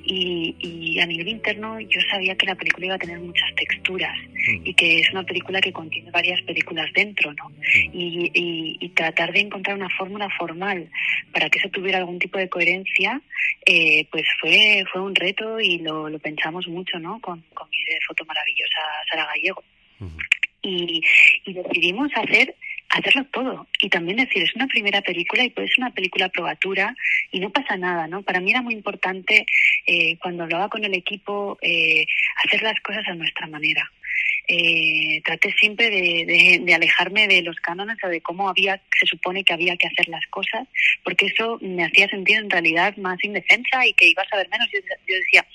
y, 0.03 0.55
y, 0.59 0.99
a 0.99 1.05
nivel 1.05 1.27
interno 1.27 1.79
yo 1.79 1.99
sabía 2.09 2.35
que 2.35 2.45
la 2.45 2.55
película 2.55 2.85
iba 2.85 2.95
a 2.95 2.99
tener 2.99 3.19
muchas 3.19 3.53
texturas 3.55 4.15
y 4.63 4.73
que 4.75 4.99
es 4.99 5.11
una 5.11 5.23
película 5.23 5.59
que 5.59 5.73
contiene 5.73 6.11
varias 6.11 6.41
películas 6.43 6.87
dentro, 6.93 7.33
¿no? 7.33 7.51
Y, 7.93 8.31
y, 8.33 8.77
y 8.79 8.89
tratar 8.89 9.33
de 9.33 9.39
encontrar 9.39 9.75
una 9.75 9.89
fórmula 9.89 10.29
formal 10.37 10.89
para 11.31 11.49
que 11.49 11.57
eso 11.59 11.69
tuviera 11.69 11.97
algún 11.97 12.19
tipo 12.19 12.37
de 12.37 12.47
coherencia, 12.47 13.19
eh, 13.65 14.05
pues 14.11 14.23
fue 14.39 14.83
fue 14.91 15.01
un 15.01 15.15
reto 15.15 15.59
y 15.59 15.79
lo, 15.79 16.09
lo 16.09 16.19
pensamos 16.19 16.67
mucho, 16.67 16.99
¿no? 16.99 17.19
Con, 17.19 17.43
con 17.53 17.69
mi 17.69 17.77
foto 18.07 18.23
maravillosa 18.25 18.79
Sara 19.09 19.25
Gallego. 19.25 19.63
Uh 19.99 20.05
-huh. 20.05 20.23
y, 20.61 21.01
y 21.45 21.53
decidimos 21.53 22.11
hacer 22.13 22.53
hacerlo 22.89 23.25
todo 23.31 23.67
y 23.79 23.89
también 23.89 24.17
decir, 24.17 24.43
es 24.43 24.55
una 24.55 24.67
primera 24.67 25.01
película 25.01 25.43
y 25.43 25.49
puede 25.49 25.67
ser 25.67 25.79
una 25.79 25.93
película 25.93 26.29
probatura 26.29 26.95
y 27.31 27.39
no 27.39 27.49
pasa 27.49 27.77
nada, 27.77 28.07
¿no? 28.07 28.21
Para 28.21 28.39
mí 28.39 28.51
era 28.51 28.61
muy 28.61 28.73
importante 28.73 29.45
eh, 29.85 30.17
cuando 30.17 30.43
hablaba 30.43 30.69
con 30.69 30.83
el 30.83 30.93
equipo 30.93 31.57
eh, 31.61 32.05
hacer 32.43 32.61
las 32.61 32.79
cosas 32.81 33.07
a 33.07 33.15
nuestra 33.15 33.47
manera 33.47 33.91
eh, 34.47 35.21
traté 35.25 35.53
siempre 35.59 35.89
de, 35.89 36.61
de, 36.63 36.73
alejarme 36.73 37.27
de 37.27 37.41
los 37.41 37.57
cánones 37.57 37.97
o 38.03 38.07
de 38.07 38.21
cómo 38.21 38.47
había 38.47 38.81
se 38.97 39.05
supone 39.05 39.43
que 39.43 39.53
había 39.53 39.75
que 39.75 39.87
hacer 39.87 40.07
las 40.07 40.25
cosas, 40.27 40.67
porque 41.03 41.25
eso 41.25 41.57
me 41.61 41.83
hacía 41.83 42.07
sentir 42.07 42.37
en 42.37 42.49
realidad 42.49 42.95
más 42.97 43.21
indefensa 43.23 43.85
y 43.85 43.93
que 43.93 44.07
iba 44.07 44.23
a 44.23 44.29
saber 44.29 44.47
menos. 44.49 44.67
Yo, 44.71 44.79
decía 45.05 45.45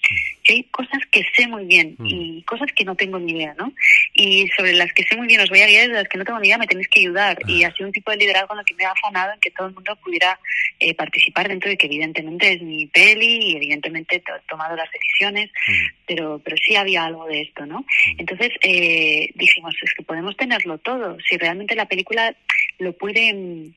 que 0.44 0.52
hay 0.54 0.62
cosas 0.64 1.00
que 1.10 1.24
sé 1.34 1.46
muy 1.46 1.64
bien 1.64 1.96
mm. 1.98 2.06
y 2.06 2.42
cosas 2.42 2.68
que 2.74 2.84
no 2.84 2.94
tengo 2.94 3.18
ni 3.18 3.32
idea, 3.32 3.54
¿no? 3.56 3.72
Y 4.12 4.46
sobre 4.56 4.74
las 4.74 4.92
que 4.92 5.04
sé 5.04 5.16
muy 5.16 5.26
bien 5.26 5.40
os 5.40 5.48
voy 5.48 5.60
a 5.60 5.66
guiar 5.66 5.86
y 5.86 5.88
de 5.88 5.94
las 5.94 6.08
que 6.08 6.18
no 6.18 6.24
tengo 6.24 6.38
ni 6.40 6.48
idea 6.48 6.58
me 6.58 6.66
tenéis 6.66 6.88
que 6.88 7.00
ayudar. 7.00 7.38
Y 7.46 7.64
así 7.64 7.82
un 7.82 7.92
tipo 7.92 8.10
de 8.10 8.18
liderazgo 8.18 8.54
en 8.54 8.60
el 8.60 8.66
que 8.66 8.74
me 8.74 8.84
ha 8.84 8.90
afanado 8.90 9.32
en 9.32 9.40
que 9.40 9.50
todo 9.50 9.68
el 9.68 9.74
mundo 9.74 9.96
pudiera 9.96 10.38
eh, 10.78 10.94
participar 10.94 11.48
dentro 11.48 11.70
de 11.70 11.76
que 11.76 11.86
evidentemente 11.86 12.52
es 12.52 12.62
mi 12.62 12.86
peli 12.86 13.52
y 13.52 13.56
evidentemente 13.56 14.16
he 14.16 14.22
tomado 14.48 14.76
las 14.76 14.90
decisiones, 14.90 15.50
mm. 15.50 15.96
pero, 16.06 16.40
pero 16.44 16.56
sí 16.58 16.76
había 16.76 17.04
algo 17.04 17.26
de 17.26 17.40
esto, 17.40 17.64
¿no? 17.64 17.80
Mm. 17.80 18.18
Entonces, 18.18 18.50
eh, 18.60 18.81
eh, 18.82 19.30
dijimos, 19.34 19.74
es 19.82 19.94
que 19.94 20.02
podemos 20.02 20.36
tenerlo 20.36 20.78
todo. 20.78 21.16
Si 21.28 21.36
realmente 21.36 21.74
la 21.74 21.86
película 21.86 22.34
lo 22.78 22.92
puede 22.92 23.72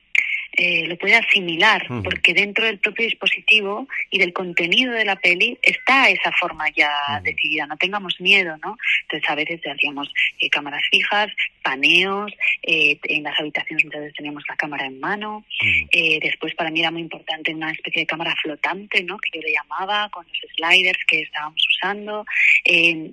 eh, 0.52 0.86
lo 0.86 0.96
puede 0.96 1.16
asimilar, 1.16 1.86
porque 2.02 2.32
dentro 2.32 2.64
del 2.64 2.78
propio 2.78 3.04
dispositivo 3.04 3.86
y 4.10 4.18
del 4.18 4.32
contenido 4.32 4.92
de 4.92 5.04
la 5.04 5.16
peli 5.16 5.58
está 5.60 6.08
esa 6.08 6.32
forma 6.32 6.64
ya 6.74 6.90
decidida, 7.22 7.66
no 7.66 7.76
tengamos 7.76 8.18
miedo, 8.20 8.56
¿no? 8.64 8.78
Entonces 9.02 9.28
a 9.28 9.34
veces 9.34 9.60
hacíamos 9.66 10.10
eh, 10.40 10.48
cámaras 10.48 10.82
fijas, 10.90 11.28
paneos, 11.62 12.32
eh, 12.62 12.98
en 13.02 13.24
las 13.24 13.38
habitaciones 13.38 13.84
muchas 13.84 14.00
veces 14.00 14.16
teníamos 14.16 14.44
la 14.48 14.56
cámara 14.56 14.86
en 14.86 14.98
mano, 14.98 15.44
después 16.22 16.54
para 16.54 16.70
mí 16.70 16.80
era 16.80 16.90
muy 16.90 17.02
importante 17.02 17.54
una 17.54 17.72
especie 17.72 18.02
de 18.02 18.06
cámara 18.06 18.34
flotante, 18.40 19.02
¿no? 19.02 19.18
Que 19.18 19.30
yo 19.34 19.42
le 19.42 19.52
llamaba, 19.52 20.08
con 20.08 20.24
los 20.26 20.52
sliders 20.56 20.98
que 21.06 21.22
estábamos 21.22 21.62
usando, 21.68 22.24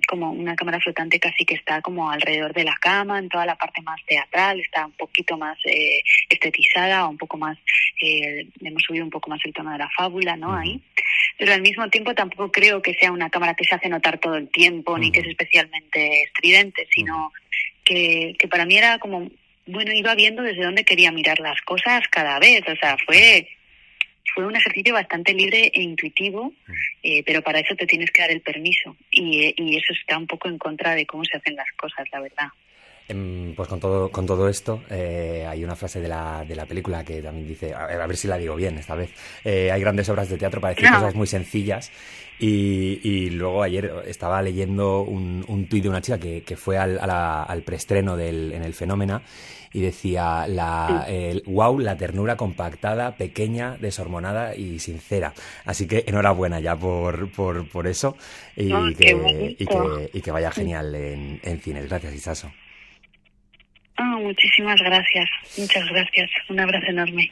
como 0.08 0.30
una 0.30 0.56
cámara 0.56 0.80
flotante 0.80 1.20
casi 1.20 1.44
que 1.44 1.54
está 1.54 1.82
como 1.82 2.10
alrededor 2.10 2.54
de 2.54 2.64
la 2.64 2.76
cama, 2.80 3.18
en 3.18 3.28
toda 3.28 3.44
la 3.44 3.56
parte 3.56 3.82
más 3.82 4.00
teatral, 4.06 4.60
está 4.60 4.86
un 4.86 4.92
poquito 4.92 5.36
más 5.36 5.58
estetizada, 6.30 7.06
un 7.06 7.18
poco 7.18 7.23
más, 7.36 7.58
eh, 8.00 8.46
hemos 8.60 8.82
subido 8.82 9.04
un 9.04 9.10
poco 9.10 9.30
más 9.30 9.40
el 9.44 9.52
tono 9.52 9.72
de 9.72 9.78
la 9.78 9.90
fábula, 9.90 10.36
¿no? 10.36 10.54
Ahí. 10.54 10.80
Pero 11.38 11.52
al 11.52 11.62
mismo 11.62 11.88
tiempo 11.88 12.14
tampoco 12.14 12.52
creo 12.52 12.80
que 12.80 12.94
sea 12.94 13.12
una 13.12 13.30
cámara 13.30 13.54
que 13.54 13.64
se 13.64 13.74
hace 13.74 13.88
notar 13.88 14.18
todo 14.18 14.36
el 14.36 14.48
tiempo, 14.48 14.96
ni 14.98 15.10
que 15.10 15.20
es 15.20 15.26
especialmente 15.26 16.22
estridente, 16.22 16.86
sino 16.94 17.32
que, 17.84 18.34
que 18.38 18.48
para 18.48 18.64
mí 18.64 18.76
era 18.76 18.98
como, 18.98 19.30
bueno, 19.66 19.92
iba 19.92 20.14
viendo 20.14 20.42
desde 20.42 20.64
dónde 20.64 20.84
quería 20.84 21.10
mirar 21.10 21.40
las 21.40 21.60
cosas 21.62 22.06
cada 22.08 22.38
vez, 22.38 22.62
o 22.68 22.76
sea, 22.76 22.96
fue 23.04 23.48
fue 24.34 24.46
un 24.46 24.56
ejercicio 24.56 24.92
bastante 24.92 25.32
libre 25.32 25.70
e 25.72 25.82
intuitivo, 25.82 26.52
eh, 27.02 27.22
pero 27.24 27.42
para 27.42 27.60
eso 27.60 27.76
te 27.76 27.86
tienes 27.86 28.10
que 28.10 28.22
dar 28.22 28.30
el 28.32 28.40
permiso 28.40 28.96
y, 29.10 29.54
y, 29.56 29.76
eso 29.76 29.92
está 29.92 30.18
un 30.18 30.26
poco 30.26 30.48
en 30.48 30.58
contra 30.58 30.94
de 30.94 31.06
cómo 31.06 31.24
se 31.24 31.36
hacen 31.36 31.54
las 31.54 31.70
cosas, 31.76 32.06
la 32.10 32.20
verdad. 32.20 32.48
Em, 33.06 33.54
pues 33.54 33.68
con 33.68 33.78
todo, 33.80 34.10
con 34.10 34.24
todo 34.24 34.48
esto, 34.48 34.82
eh, 34.88 35.44
hay 35.46 35.62
una 35.62 35.76
frase 35.76 36.00
de 36.00 36.08
la, 36.08 36.42
de 36.48 36.56
la 36.56 36.64
película 36.64 37.04
que 37.04 37.20
también 37.20 37.46
dice, 37.46 37.74
a 37.74 38.06
ver, 38.06 38.16
si 38.16 38.28
la 38.28 38.38
digo 38.38 38.56
bien 38.56 38.78
esta 38.78 38.94
vez, 38.94 39.10
eh, 39.44 39.70
hay 39.70 39.80
grandes 39.82 40.08
obras 40.08 40.30
de 40.30 40.38
teatro 40.38 40.58
para 40.58 40.74
decir 40.74 40.90
cosas 40.90 41.14
muy 41.14 41.26
sencillas 41.26 41.92
y, 42.38 43.00
y, 43.02 43.28
luego 43.30 43.62
ayer 43.62 43.92
estaba 44.06 44.40
leyendo 44.40 45.02
un, 45.02 45.44
un 45.46 45.68
tuit 45.68 45.82
de 45.82 45.90
una 45.90 46.00
chica 46.00 46.18
que, 46.18 46.42
que 46.42 46.56
fue 46.56 46.78
al, 46.78 46.98
al 46.98 47.62
preestreno 47.62 48.16
del, 48.16 48.52
en 48.52 48.64
el 48.64 48.72
Fenómena 48.72 49.22
y 49.74 49.82
decía, 49.82 50.46
la, 50.48 51.04
el, 51.06 51.42
wow, 51.46 51.78
la 51.78 51.98
ternura 51.98 52.36
compactada, 52.36 53.16
pequeña, 53.16 53.76
deshormonada 53.78 54.54
y 54.56 54.78
sincera. 54.78 55.34
Así 55.66 55.86
que 55.86 56.04
enhorabuena 56.06 56.58
ya 56.60 56.74
por, 56.74 57.30
por, 57.32 57.68
por 57.68 57.86
eso 57.86 58.16
y, 58.56 58.70
que, 58.94 59.56
y, 59.58 59.66
que, 59.66 60.10
y, 60.12 60.20
que, 60.22 60.30
vaya 60.30 60.50
genial 60.50 60.94
en, 60.94 61.40
en 61.42 61.60
cines. 61.60 61.86
Gracias, 61.88 62.14
Isaso. 62.14 62.50
Oh, 63.98 64.18
muchísimas 64.20 64.80
gracias, 64.80 65.30
muchas 65.56 65.88
gracias. 65.88 66.30
Un 66.48 66.60
abrazo 66.60 66.86
enorme. 66.88 67.30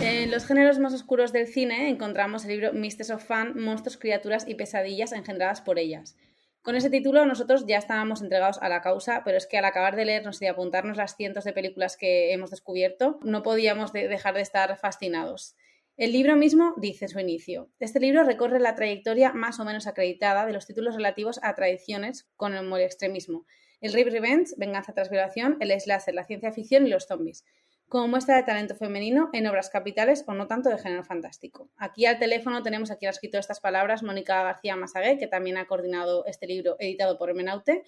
En 0.00 0.30
los 0.30 0.46
géneros 0.46 0.78
más 0.78 0.94
oscuros 0.94 1.32
del 1.32 1.46
cine 1.48 1.88
encontramos 1.88 2.44
el 2.44 2.52
libro 2.52 2.72
Mistress 2.72 3.10
of 3.10 3.24
Fun, 3.24 3.60
Monstruos, 3.60 3.96
Criaturas 3.98 4.46
y 4.48 4.54
Pesadillas 4.54 5.12
engendradas 5.12 5.60
por 5.60 5.78
ellas, 5.78 6.16
con 6.62 6.76
ese 6.76 6.90
título 6.90 7.24
nosotros 7.26 7.66
ya 7.66 7.78
estábamos 7.78 8.22
entregados 8.22 8.58
a 8.60 8.68
la 8.68 8.82
causa, 8.82 9.22
pero 9.24 9.38
es 9.38 9.46
que 9.46 9.58
al 9.58 9.64
acabar 9.64 9.96
de 9.96 10.04
leernos 10.04 10.40
y 10.40 10.44
de 10.44 10.50
apuntarnos 10.50 10.96
las 10.96 11.16
cientos 11.16 11.44
de 11.44 11.52
películas 11.52 11.96
que 11.96 12.32
hemos 12.32 12.50
descubierto, 12.50 13.18
no 13.22 13.42
podíamos 13.42 13.92
dejar 13.92 14.34
de 14.34 14.42
estar 14.42 14.76
fascinados. 14.78 15.56
El 15.96 16.12
libro 16.12 16.36
mismo 16.36 16.74
dice 16.76 17.08
su 17.08 17.18
inicio. 17.18 17.70
Este 17.78 18.00
libro 18.00 18.24
recorre 18.24 18.60
la 18.60 18.74
trayectoria 18.74 19.32
más 19.32 19.60
o 19.60 19.64
menos 19.64 19.86
acreditada 19.86 20.46
de 20.46 20.52
los 20.52 20.66
títulos 20.66 20.94
relativos 20.94 21.40
a 21.42 21.54
tradiciones 21.54 22.28
con 22.36 22.54
el 22.54 22.72
extremismo. 22.80 23.46
El 23.80 23.92
Rape 23.92 24.10
Revenge, 24.10 24.54
Venganza 24.56 24.92
tras 24.92 25.10
violación, 25.10 25.56
el 25.60 25.78
slasher, 25.80 26.14
la 26.14 26.24
ciencia 26.24 26.52
ficción 26.52 26.86
y 26.86 26.90
los 26.90 27.06
zombies 27.06 27.44
como 27.90 28.06
muestra 28.06 28.36
de 28.36 28.44
talento 28.44 28.76
femenino 28.76 29.30
en 29.32 29.48
obras 29.48 29.68
capitales 29.68 30.22
o 30.28 30.32
no 30.32 30.46
tanto 30.46 30.70
de 30.70 30.78
género 30.78 31.02
fantástico. 31.02 31.68
Aquí 31.76 32.06
al 32.06 32.20
teléfono 32.20 32.62
tenemos 32.62 32.92
a 32.92 32.96
quien 32.96 33.08
ha 33.08 33.10
escrito 33.10 33.36
estas 33.36 33.58
palabras, 33.58 34.04
Mónica 34.04 34.44
García 34.44 34.76
Masagué, 34.76 35.18
que 35.18 35.26
también 35.26 35.58
ha 35.58 35.66
coordinado 35.66 36.24
este 36.26 36.46
libro 36.46 36.76
editado 36.78 37.18
por 37.18 37.34
Menaute 37.34 37.82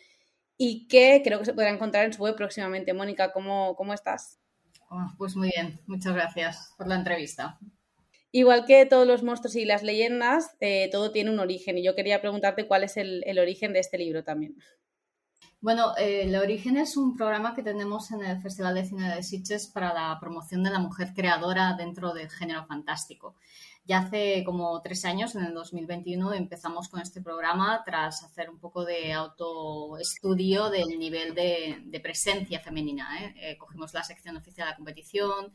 y 0.59 0.89
que 0.89 1.23
creo 1.25 1.39
que 1.39 1.45
se 1.45 1.55
podrá 1.55 1.71
encontrar 1.71 2.05
en 2.05 2.13
su 2.13 2.21
web 2.21 2.35
próximamente. 2.35 2.93
Mónica, 2.93 3.33
¿cómo, 3.33 3.77
cómo 3.77 3.95
estás? 3.95 4.41
Oh, 4.91 5.07
pues 5.17 5.37
muy 5.37 5.53
bien, 5.55 5.81
muchas 5.87 6.13
gracias 6.15 6.75
por 6.77 6.89
la 6.89 6.97
entrevista. 6.97 7.61
Igual 8.33 8.65
que 8.65 8.85
todos 8.87 9.07
los 9.07 9.23
monstruos 9.23 9.55
y 9.55 9.65
las 9.65 9.85
leyendas, 9.85 10.57
eh, 10.59 10.89
todo 10.91 11.13
tiene 11.13 11.31
un 11.31 11.39
origen 11.39 11.79
y 11.79 11.85
yo 11.85 11.95
quería 11.95 12.21
preguntarte 12.21 12.67
cuál 12.67 12.83
es 12.83 12.97
el, 12.97 13.23
el 13.25 13.39
origen 13.39 13.73
de 13.73 13.79
este 13.79 13.99
libro 13.99 14.25
también. 14.25 14.57
Bueno, 15.63 15.97
eh, 15.97 16.25
El 16.25 16.35
Origen 16.35 16.77
es 16.77 16.97
un 16.97 17.17
programa 17.17 17.55
que 17.55 17.63
tenemos 17.63 18.11
en 18.11 18.25
el 18.25 18.43
Festival 18.43 18.75
de 18.75 18.85
Cine 18.85 19.15
de 19.15 19.23
Sitges 19.23 19.69
para 19.69 19.95
la 19.95 20.19
promoción 20.19 20.65
de 20.65 20.71
la 20.71 20.81
mujer 20.81 21.13
creadora 21.15 21.75
dentro 21.75 22.13
del 22.13 22.29
género 22.29 22.67
fantástico. 22.67 23.37
Ya 23.85 23.99
hace 23.99 24.43
como 24.45 24.83
tres 24.83 25.05
años, 25.05 25.37
en 25.37 25.45
el 25.45 25.55
2021, 25.55 26.33
empezamos 26.35 26.89
con 26.89 27.01
este 27.01 27.21
programa 27.23 27.81
tras 27.87 28.25
hacer 28.25 28.51
un 28.51 28.59
poco 28.59 28.85
de 28.85 29.13
autoestudio 29.13 30.69
del 30.69 30.99
nivel 30.99 31.33
de, 31.33 32.01
presencia 32.03 32.59
femenina. 32.59 33.25
¿eh? 33.25 33.35
Eh, 33.37 33.57
cogimos 33.57 33.95
la 33.95 34.03
sección 34.03 34.37
oficial 34.37 34.67
de 34.67 34.71
la 34.73 34.77
competición, 34.77 35.53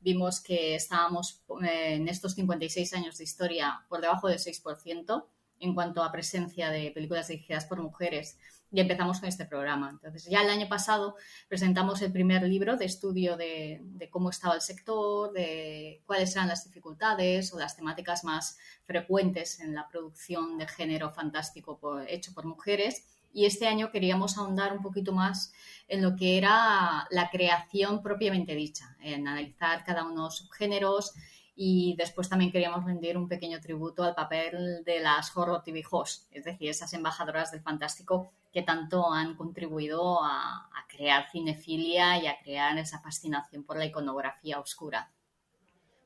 vimos 0.00 0.40
que 0.40 0.74
estábamos 0.74 1.42
en 1.60 2.08
estos 2.08 2.32
56 2.32 2.94
años 2.94 3.18
de 3.18 3.24
historia 3.24 3.84
por 3.90 4.00
debajo 4.00 4.28
del 4.28 4.38
6% 4.38 5.26
en 5.58 5.74
cuanto 5.74 6.02
a 6.02 6.10
presencia 6.10 6.70
de 6.70 6.90
películas 6.92 7.28
dirigidas 7.28 7.66
por 7.66 7.82
mujeres 7.82 8.38
y 8.72 8.80
empezamos 8.80 9.20
con 9.20 9.28
este 9.28 9.46
programa. 9.46 9.90
Entonces, 9.90 10.26
ya 10.26 10.42
el 10.42 10.50
año 10.50 10.68
pasado 10.68 11.16
presentamos 11.48 12.00
el 12.02 12.12
primer 12.12 12.42
libro 12.44 12.76
de 12.76 12.84
estudio 12.84 13.36
de, 13.36 14.08
cómo 14.10 14.30
estaba 14.30 14.54
el 14.54 14.60
sector, 14.60 15.32
de 15.32 16.02
cuáles 16.06 16.34
eran 16.36 16.48
las 16.48 16.64
dificultades 16.64 17.52
o 17.52 17.58
las 17.58 17.76
temáticas 17.76 18.24
más 18.24 18.58
frecuentes 18.84 19.60
en 19.60 19.74
la 19.74 19.88
producción 19.88 20.56
de 20.58 20.68
género 20.68 21.10
fantástico 21.10 21.78
hecho 22.06 22.32
por 22.32 22.44
mujeres. 22.44 23.06
Y 23.32 23.46
este 23.46 23.66
año 23.66 23.90
queríamos 23.90 24.38
ahondar 24.38 24.72
un 24.72 24.82
poquito 24.82 25.12
más 25.12 25.52
en 25.86 26.02
lo 26.02 26.16
que 26.16 26.36
era 26.38 27.06
la 27.10 27.30
creación 27.30 28.02
propiamente 28.02 28.54
dicha, 28.54 28.96
en 29.00 29.26
analizar 29.26 29.84
cada 29.84 30.04
uno 30.04 30.14
de 30.14 30.20
los 30.22 30.36
subgéneros 30.36 31.12
y 31.54 31.94
después 31.96 32.28
también 32.28 32.50
queríamos 32.50 32.84
rendir 32.84 33.16
un 33.16 33.28
pequeño 33.28 33.60
tributo 33.60 34.02
al 34.02 34.14
papel 34.14 34.82
de 34.84 35.00
las 35.00 35.36
horror 35.36 35.62
TV 35.62 35.82
hosts, 35.88 36.26
es 36.30 36.44
decir, 36.44 36.70
esas 36.70 36.92
embajadoras 36.94 37.52
del 37.52 37.60
fantástico 37.60 38.32
que 38.52 38.62
tanto 38.62 39.12
han 39.12 39.36
contribuido 39.36 40.22
a, 40.22 40.66
crear 40.88 41.30
cinefilia 41.30 42.18
y 42.18 42.26
a 42.26 42.38
crear 42.42 42.76
esa 42.76 42.98
fascinación 43.00 43.64
por 43.64 43.78
la 43.78 43.86
iconografía 43.86 44.58
oscura. 44.58 45.12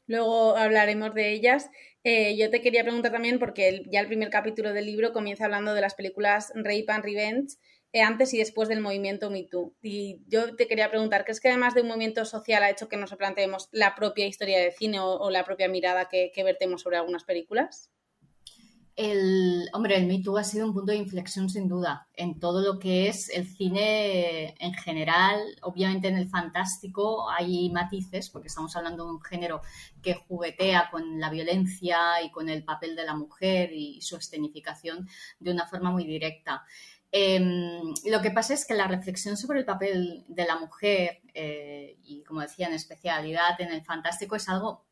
Luego 0.07 0.57
hablaremos 0.57 1.15
de 1.15 1.33
ellas. 1.33 1.71
Eh, 2.05 2.37
yo 2.37 2.51
te 2.51 2.61
quería 2.61 2.85
preguntar 2.85 3.11
también, 3.11 3.39
porque 3.39 3.83
ya 3.91 4.01
el 4.01 4.07
primer 4.07 4.29
capítulo 4.29 4.75
del 4.75 4.85
libro 4.85 5.15
comienza 5.15 5.47
hablando 5.47 5.73
de 5.73 5.81
las 5.81 5.95
películas 5.95 6.53
Rape 6.55 6.85
and 6.89 7.03
Revenge, 7.03 7.57
eh, 7.95 8.03
antes 8.03 8.35
y 8.35 8.39
después 8.39 8.69
del 8.69 8.81
movimiento 8.81 9.31
MeToo. 9.31 9.73
Y 9.81 10.21
yo 10.27 10.57
te 10.57 10.67
quería 10.67 10.91
preguntar, 10.91 11.23
¿crees 11.23 11.41
que 11.41 11.49
además 11.49 11.75
de 11.75 11.83
un 11.83 11.87
movimiento 11.87 12.25
social 12.25 12.65
ha 12.65 12.71
hecho 12.71 12.89
que 12.89 12.97
nos 12.97 13.15
planteemos 13.15 13.69
la 13.71 13.95
propia 13.95 14.27
historia 14.27 14.59
de 14.59 14.73
cine 14.73 14.99
o, 14.99 15.31
la 15.31 15.45
propia 15.45 15.69
mirada 15.69 16.09
que, 16.09 16.33
vertemos 16.43 16.83
sobre 16.83 16.97
algunas 16.97 17.23
películas? 17.23 17.93
El, 18.97 19.69
hombre, 19.73 19.97
el 19.97 20.07
Me 20.07 20.23
Too 20.23 20.39
ha 20.39 20.45
sido 20.45 20.67
un 20.67 20.73
punto 20.73 20.93
de 20.93 20.99
inflexión 20.99 21.51
sin 21.51 21.69
duda 21.69 22.07
en 22.15 22.39
todo 22.39 22.61
lo 22.61 22.79
que 22.79 23.09
es 23.09 23.29
el 23.29 23.47
cine 23.47 24.55
en 24.59 24.73
general. 24.75 25.41
Obviamente 25.63 26.07
en 26.07 26.17
el 26.17 26.29
fantástico 26.29 27.29
hay 27.29 27.71
matices, 27.71 28.31
porque 28.31 28.47
estamos 28.47 28.77
hablando 28.77 29.05
de 29.05 29.11
un 29.11 29.21
género 29.21 29.63
que 30.01 30.15
juguetea 30.15 30.91
con 30.93 31.19
la 31.19 31.29
violencia 31.29 32.23
y 32.23 32.31
con 32.31 32.49
el 32.49 32.63
papel 32.63 32.95
de 32.95 33.05
la 33.05 33.17
mujer 33.17 33.73
y 33.73 34.01
su 34.01 34.17
escenificación 34.17 35.09
de 35.41 35.51
una 35.51 35.67
forma 35.67 35.91
muy 35.91 36.05
directa. 36.05 36.63
Em, 37.17 37.95
lo 38.07 38.21
que 38.23 38.33
pasa 38.33 38.55
es 38.55 38.65
que 38.67 38.75
la 38.75 38.89
reflexión 38.89 39.37
sobre 39.37 39.61
el 39.61 39.65
papel 39.65 40.25
de 40.29 40.47
la 40.47 40.59
mujer 40.59 41.21
eh, 41.33 41.97
y, 42.05 42.25
como 42.25 42.41
decía, 42.41 42.67
en 42.67 42.75
especialidad 42.75 43.61
en 43.61 43.73
el 43.73 43.85
fantástico 43.85 44.35
es 44.35 44.49
algo 44.49 44.85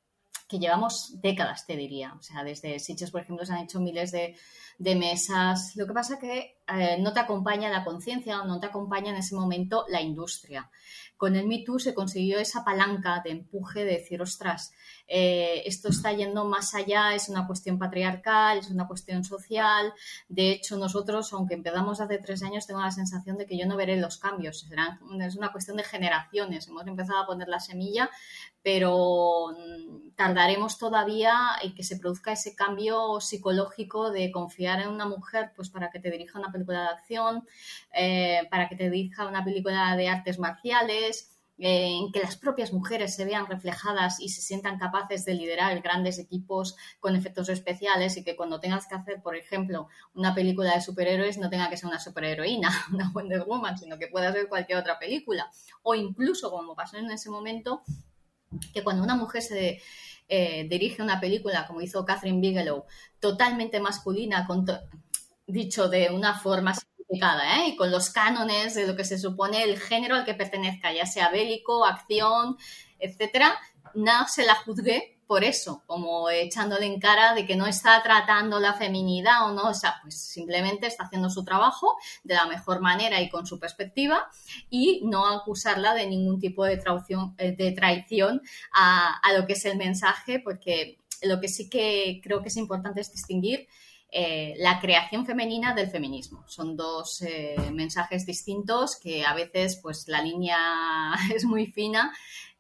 que 0.53 0.59
llevamos 0.59 1.19
décadas, 1.23 1.67
te 1.67 1.79
diría. 1.79 2.13
O 2.19 2.23
sea, 2.23 2.45
desde 2.45 2.79
Sitges, 2.79 3.11
por 3.11 3.23
ejemplo, 3.23 3.47
se 3.47 3.55
han 3.55 3.61
hecho 3.65 3.81
miles 3.81 4.13
de, 4.13 4.37
mesas. 4.79 5.75
Lo 5.77 5.87
que 5.87 5.95
pasa 5.95 6.15
es 6.15 6.21
que 6.21 6.59
eh, 6.69 6.99
no 7.01 7.15
te 7.15 7.21
acompaña 7.21 7.71
la 7.71 7.85
conciencia, 7.85 8.45
no 8.45 8.61
te 8.61 8.67
acompaña 8.67 9.11
en 9.11 9.17
ese 9.17 9.35
momento 9.35 9.87
la 9.89 10.03
industria. 10.03 10.71
Con 11.17 11.37
el 11.37 11.47
Me 11.47 11.65
Too 11.65 11.79
se 11.79 11.95
consiguió 11.95 12.39
esa 12.39 12.65
palanca 12.65 13.23
de 13.25 13.31
empuje 13.31 13.85
de 13.87 13.93
decir, 13.93 14.21
ostras, 14.21 14.75
eh, 15.15 15.65
esto 15.67 15.91
está 15.91 16.11
yendo 16.15 16.47
más 16.47 16.75
allá, 16.75 17.15
es 17.15 17.29
una 17.29 17.47
cuestión 17.47 17.79
patriarcal, 17.79 18.57
es 18.57 18.71
una 18.71 18.89
cuestión 18.89 19.25
social. 19.25 19.93
De 20.27 20.53
hecho, 20.53 20.79
nosotros, 20.79 21.31
aunque 21.35 21.53
empezamos 21.53 22.01
hace 22.01 22.17
tres 22.17 22.43
años, 22.43 22.67
tengo 22.67 22.81
la 22.81 22.91
sensación 22.91 23.37
de 23.37 23.45
que 23.45 23.59
yo 23.59 23.67
no 23.67 23.77
veré 23.77 23.99
los 23.99 24.17
cambios. 24.17 24.67
es 25.21 25.37
una 25.37 25.53
cuestión 25.53 25.77
de 25.77 25.85
generaciones. 25.85 26.67
Hemos 26.67 26.87
empezado 26.87 27.19
a 27.19 27.27
poner 27.27 27.49
la 27.49 27.61
semilla, 27.61 28.09
pero 28.63 29.49
mm, 29.51 30.15
tardaremos 30.17 30.79
todavía 30.79 31.37
en 31.63 31.75
que 31.75 31.83
se 31.85 31.99
produzca 31.99 32.33
ese 32.33 32.55
cambio 32.57 33.21
psicológico 33.21 34.13
de 34.13 34.33
confiar 34.33 34.81
en 34.81 34.89
una 34.89 35.05
mujer 35.05 35.53
pues 35.55 35.69
para 35.69 35.91
que 35.91 36.01
te 36.01 36.11
dirija 36.11 36.39
una 36.39 36.51
película 36.51 36.85
de 36.85 36.89
acción, 36.89 37.47
eh, 37.93 38.49
para 38.51 38.67
que 38.67 38.77
te 38.77 38.89
dirija 38.89 39.27
una 39.27 39.45
película 39.45 39.95
de 39.95 40.09
artes 40.09 40.39
marciales, 40.39 41.33
en 41.59 42.11
que 42.13 42.21
las 42.21 42.37
propias 42.37 42.73
mujeres 42.73 43.15
se 43.15 43.25
vean 43.25 43.47
reflejadas 43.47 44.21
y 44.21 44.31
se 44.31 44.41
sientan 44.41 44.79
capaces 44.79 45.25
de 45.25 45.35
liderar 45.35 45.81
grandes 45.81 46.19
equipos 46.19 46.77
con 46.99 47.15
efectos 47.15 47.49
especiales 47.49 48.17
y 48.17 48.25
que 48.25 48.37
cuando 48.37 48.59
tengas 48.59 48.87
que 48.87 48.95
hacer, 48.95 49.23
por 49.23 49.37
ejemplo, 49.37 49.89
una 50.15 50.35
película 50.35 50.75
de 50.75 50.81
superhéroes 50.81 51.39
no 51.39 51.51
tenga 51.51 51.71
que 51.71 51.77
ser 51.77 51.89
una 51.89 52.01
superheroína, 52.01 52.71
una 52.93 53.11
Wonder 53.13 53.45
Woman, 53.45 53.79
sino 53.79 53.99
que 53.99 54.09
pueda 54.09 54.33
ser 54.33 54.49
cualquier 54.49 54.79
otra 54.79 54.99
película. 54.99 55.51
O 55.83 55.95
incluso, 55.95 56.51
como 56.51 56.75
pasó 56.75 56.97
en 56.97 57.11
ese 57.11 57.31
momento, 57.31 57.83
que 58.73 58.83
cuando 58.83 59.03
una 59.03 59.17
mujer 59.17 59.43
se 59.43 59.81
eh, 60.29 60.67
dirige 60.69 61.03
una 61.03 61.21
película, 61.21 61.67
como 61.67 61.81
hizo 61.81 62.05
Catherine 62.05 62.41
Bigelow, 62.41 62.85
totalmente 63.21 63.81
masculina, 63.81 64.47
dicho 65.47 65.89
de 65.89 66.11
una 66.11 66.39
forma 66.39 66.75
¿eh? 67.13 67.69
y 67.69 67.77
con 67.77 67.91
los 67.91 68.11
cánones 68.11 68.75
de 68.75 68.87
lo 68.87 68.97
que 68.97 69.05
se 69.05 69.19
supone 69.19 69.63
el 69.63 69.79
género 69.79 70.17
al 70.17 70.25
que 70.25 70.35
pertenezca, 70.35 70.93
ya 70.93 71.07
sea 71.07 71.31
bélico, 71.31 71.85
acción, 71.85 72.57
etcétera, 72.99 73.59
no 73.95 74.27
se 74.29 74.45
la 74.45 74.55
juzgue 74.55 75.19
por 75.33 75.45
eso, 75.45 75.83
como 75.87 76.29
echándole 76.29 76.85
en 76.85 77.01
cara 77.01 77.33
de 77.33 77.47
que 77.47 77.57
no 77.57 77.67
está 77.67 78.03
tratando 78.03 78.61
la 78.61 78.75
feminidad 78.75 79.47
o 79.47 79.55
no, 79.55 79.71
o 79.71 79.75
sea, 79.75 79.99
pues 80.03 80.21
simplemente 80.21 80.87
está 80.87 81.05
haciendo 81.05 81.31
su 81.31 81.43
trabajo 81.43 81.97
de 82.23 82.35
la 82.35 82.45
mejor 82.45 82.83
manera 82.83 83.19
y 83.21 83.31
con 83.31 83.47
su 83.47 83.59
perspectiva 83.59 84.29
y 84.69 85.01
no 85.05 85.27
acusarla 85.27 85.95
de 85.95 86.07
ningún 86.07 86.39
tipo 86.39 86.65
de 86.65 86.77
traición, 86.77 87.35
eh, 87.39 87.53
de 87.53 87.73
traición 87.73 88.43
a, 88.75 89.21
lo 89.35 89.47
que 89.47 89.55
es 89.55 89.65
el 89.65 89.79
mensaje, 89.79 90.39
porque 90.39 90.99
lo 91.23 91.41
que 91.41 91.49
sí 91.49 91.71
que 91.71 92.21
creo 92.23 92.43
que 92.43 92.49
es 92.49 92.57
importante 92.59 93.01
es 93.01 93.11
distinguir 93.11 93.69
eh, 94.15 94.55
la 94.59 94.79
creación 94.79 95.25
femenina 95.25 95.75
del 95.75 95.91
feminismo. 95.91 96.45
Son 96.47 96.77
dos 96.77 97.23
eh, 97.23 97.57
mensajes 97.73 98.27
distintos 98.27 98.97
que 98.97 99.25
a 99.25 99.33
veces 99.33 99.79
pues 99.83 100.07
la 100.07 100.21
línea 100.21 100.59
es 101.35 101.47
muy 101.47 101.67
fina 101.67 102.13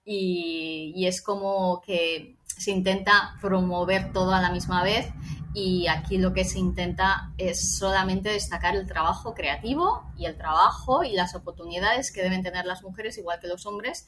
y, 0.02 1.06
es 1.06 1.20
como 1.20 1.82
que 1.82 2.36
se 2.46 2.70
intenta 2.70 3.36
promover 3.40 4.12
todo 4.12 4.32
a 4.32 4.40
la 4.40 4.50
misma 4.50 4.82
vez 4.82 5.08
y 5.54 5.86
aquí 5.88 6.16
lo 6.16 6.32
que 6.32 6.44
se 6.44 6.58
intenta 6.58 7.32
es 7.36 7.76
solamente 7.76 8.30
destacar 8.30 8.74
el 8.74 8.86
trabajo 8.86 9.34
creativo 9.34 10.10
y 10.16 10.24
el 10.24 10.38
trabajo 10.38 11.04
y 11.04 11.12
las 11.12 11.34
oportunidades 11.34 12.12
que 12.12 12.22
deben 12.22 12.42
tener 12.42 12.64
las 12.64 12.82
mujeres 12.82 13.18
igual 13.18 13.40
que 13.40 13.48
los 13.48 13.66
hombres 13.66 14.06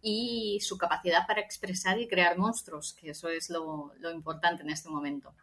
y 0.00 0.60
su 0.62 0.78
capacidad 0.78 1.26
para 1.26 1.40
expresar 1.40 2.00
y 2.00 2.08
crear 2.08 2.38
monstruos, 2.38 2.94
que 2.94 3.10
eso 3.10 3.28
es 3.28 3.50
lo, 3.50 3.92
importante 4.14 4.62
en 4.62 4.70
este 4.70 4.88
momento. 4.88 5.34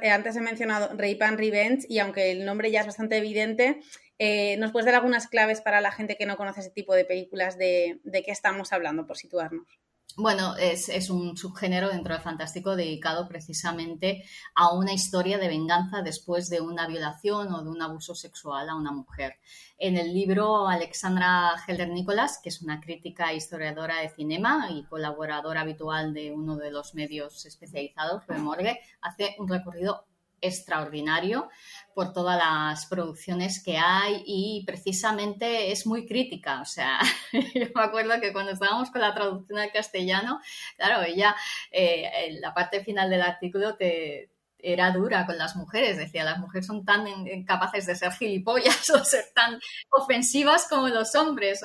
Eh, 0.00 0.10
antes 0.10 0.36
he 0.36 0.40
mencionado 0.40 0.88
Rape 0.90 1.18
and 1.22 1.38
Revenge 1.38 1.86
y 1.88 1.98
aunque 1.98 2.30
el 2.30 2.44
nombre 2.44 2.70
ya 2.70 2.80
es 2.80 2.86
bastante 2.86 3.16
evidente, 3.16 3.80
eh, 4.20 4.56
¿Nos 4.56 4.72
puedes 4.72 4.86
dar 4.86 4.96
algunas 4.96 5.28
claves 5.28 5.60
para 5.60 5.80
la 5.80 5.92
gente 5.92 6.16
que 6.16 6.26
no 6.26 6.36
conoce 6.36 6.60
ese 6.60 6.70
tipo 6.70 6.92
de 6.94 7.04
películas 7.04 7.56
de, 7.56 8.00
de 8.02 8.22
qué 8.24 8.32
estamos 8.32 8.72
hablando, 8.72 9.06
por 9.06 9.16
situarnos? 9.16 9.77
Bueno, 10.16 10.56
es, 10.56 11.10
un 11.10 11.36
subgénero 11.36 11.90
dentro 11.90 12.12
del 12.12 12.22
fantástico 12.22 12.74
dedicado 12.74 13.28
precisamente 13.28 14.24
a 14.54 14.72
una 14.72 14.92
historia 14.92 15.38
de 15.38 15.46
venganza 15.46 16.02
después 16.02 16.50
de 16.50 16.60
una 16.60 16.88
violación 16.88 17.52
o 17.52 17.62
de 17.62 17.70
un 17.70 17.80
abuso 17.82 18.16
sexual 18.16 18.68
a 18.68 18.74
una 18.74 18.90
mujer. 18.90 19.38
En 19.78 19.96
el 19.96 20.12
libro, 20.12 20.66
Alexandra 20.66 21.52
Helder 21.66 21.90
Nicolás, 21.90 22.40
que 22.42 22.48
es 22.48 22.62
una 22.62 22.80
crítica 22.80 23.30
e 23.30 23.36
historiadora 23.36 24.00
de 24.00 24.08
cinema 24.08 24.68
y 24.70 24.84
colaboradora 24.86 25.60
habitual 25.60 26.12
de 26.12 26.32
uno 26.32 26.56
de 26.56 26.72
los 26.72 26.94
medios 26.94 27.46
especializados, 27.46 28.26
de 28.26 28.38
Morgue, 28.38 28.80
hace 29.00 29.36
un 29.38 29.46
recorrido 29.46 30.04
extraordinario 30.40 31.48
por 31.94 32.12
todas 32.12 32.38
las 32.38 32.86
producciones 32.86 33.62
que 33.62 33.76
hay 33.76 34.22
y 34.24 34.64
precisamente 34.66 35.72
es 35.72 35.86
muy 35.86 36.06
crítica. 36.06 36.60
O 36.60 36.64
sea, 36.64 37.00
yo 37.32 37.66
me 37.74 37.82
acuerdo 37.82 38.20
que 38.20 38.32
cuando 38.32 38.52
estábamos 38.52 38.90
con 38.90 39.00
la 39.00 39.14
traducción 39.14 39.58
al 39.58 39.72
castellano, 39.72 40.40
claro, 40.76 41.02
ella, 41.02 41.34
eh, 41.72 42.08
en 42.26 42.40
la 42.40 42.54
parte 42.54 42.84
final 42.84 43.10
del 43.10 43.22
artículo 43.22 43.76
te, 43.76 44.30
era 44.58 44.90
dura 44.90 45.24
con 45.24 45.38
las 45.38 45.56
mujeres, 45.56 45.96
decía, 45.96 46.24
las 46.24 46.38
mujeres 46.38 46.66
son 46.66 46.84
tan 46.84 47.06
capaces 47.44 47.86
de 47.86 47.94
ser 47.94 48.12
gilipollas 48.12 48.90
o 48.94 49.04
ser 49.04 49.26
tan 49.34 49.60
ofensivas 49.90 50.66
como 50.68 50.88
los 50.88 51.14
hombres. 51.14 51.60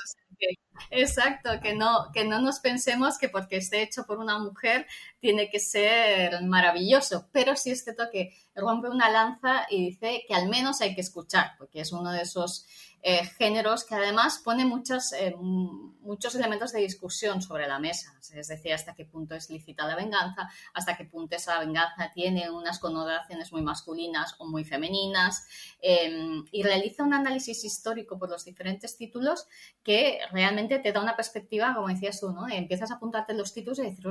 Exacto, 0.89 1.49
que 1.61 1.75
no, 1.75 2.11
que 2.13 2.25
no 2.25 2.39
nos 2.41 2.59
pensemos 2.59 3.17
que 3.17 3.29
porque 3.29 3.57
esté 3.57 3.81
hecho 3.81 4.05
por 4.05 4.19
una 4.19 4.39
mujer 4.39 4.87
tiene 5.19 5.49
que 5.49 5.59
ser 5.59 6.41
maravilloso, 6.43 7.29
pero 7.31 7.55
sí 7.55 7.71
es 7.71 7.83
cierto 7.83 8.05
que 8.11 8.35
rompe 8.55 8.89
una 8.89 9.09
lanza 9.09 9.65
y 9.69 9.89
dice 9.89 10.23
que 10.27 10.35
al 10.35 10.49
menos 10.49 10.81
hay 10.81 10.95
que 10.95 11.01
escuchar, 11.01 11.51
porque 11.57 11.81
es 11.81 11.91
uno 11.91 12.11
de 12.11 12.21
esos 12.21 12.65
eh, 13.05 13.25
géneros 13.37 13.83
que 13.83 13.95
además 13.95 14.39
pone 14.41 14.63
muchos, 14.63 15.11
eh, 15.11 15.35
muchos 15.37 16.33
elementos 16.35 16.71
de 16.71 16.79
discusión 16.79 17.41
sobre 17.41 17.67
la 17.67 17.77
mesa. 17.77 18.15
Es 18.33 18.47
decir, 18.47 18.71
hasta 18.71 18.95
qué 18.95 19.03
punto 19.03 19.35
es 19.35 19.49
lícita 19.49 19.85
la 19.85 19.97
venganza, 19.97 20.49
hasta 20.73 20.95
qué 20.95 21.03
punto 21.03 21.35
esa 21.35 21.59
venganza 21.59 22.11
tiene 22.13 22.49
unas 22.49 22.79
connotaciones 22.79 23.51
muy 23.51 23.61
masculinas 23.61 24.35
o 24.37 24.45
muy 24.45 24.63
femeninas. 24.63 25.45
Em, 25.81 26.45
y 26.49 26.63
realiza 26.63 27.03
un 27.03 27.13
análisis 27.13 27.65
histórico 27.65 28.17
por 28.17 28.29
los 28.29 28.45
diferentes 28.45 28.95
títulos 28.95 29.47
que 29.83 30.19
realmente 30.31 30.79
te 30.79 30.93
da 30.93 31.01
una 31.01 31.17
perspectiva, 31.17 31.73
como 31.75 31.89
decías 31.89 32.21
tú, 32.21 32.31
¿no? 32.31 32.47
Empiezas 32.47 32.89
a 32.91 32.95
apuntarte 32.95 33.33
los 33.33 33.53
títulos 33.53 33.79
y 33.79 33.83
decir, 33.83 34.05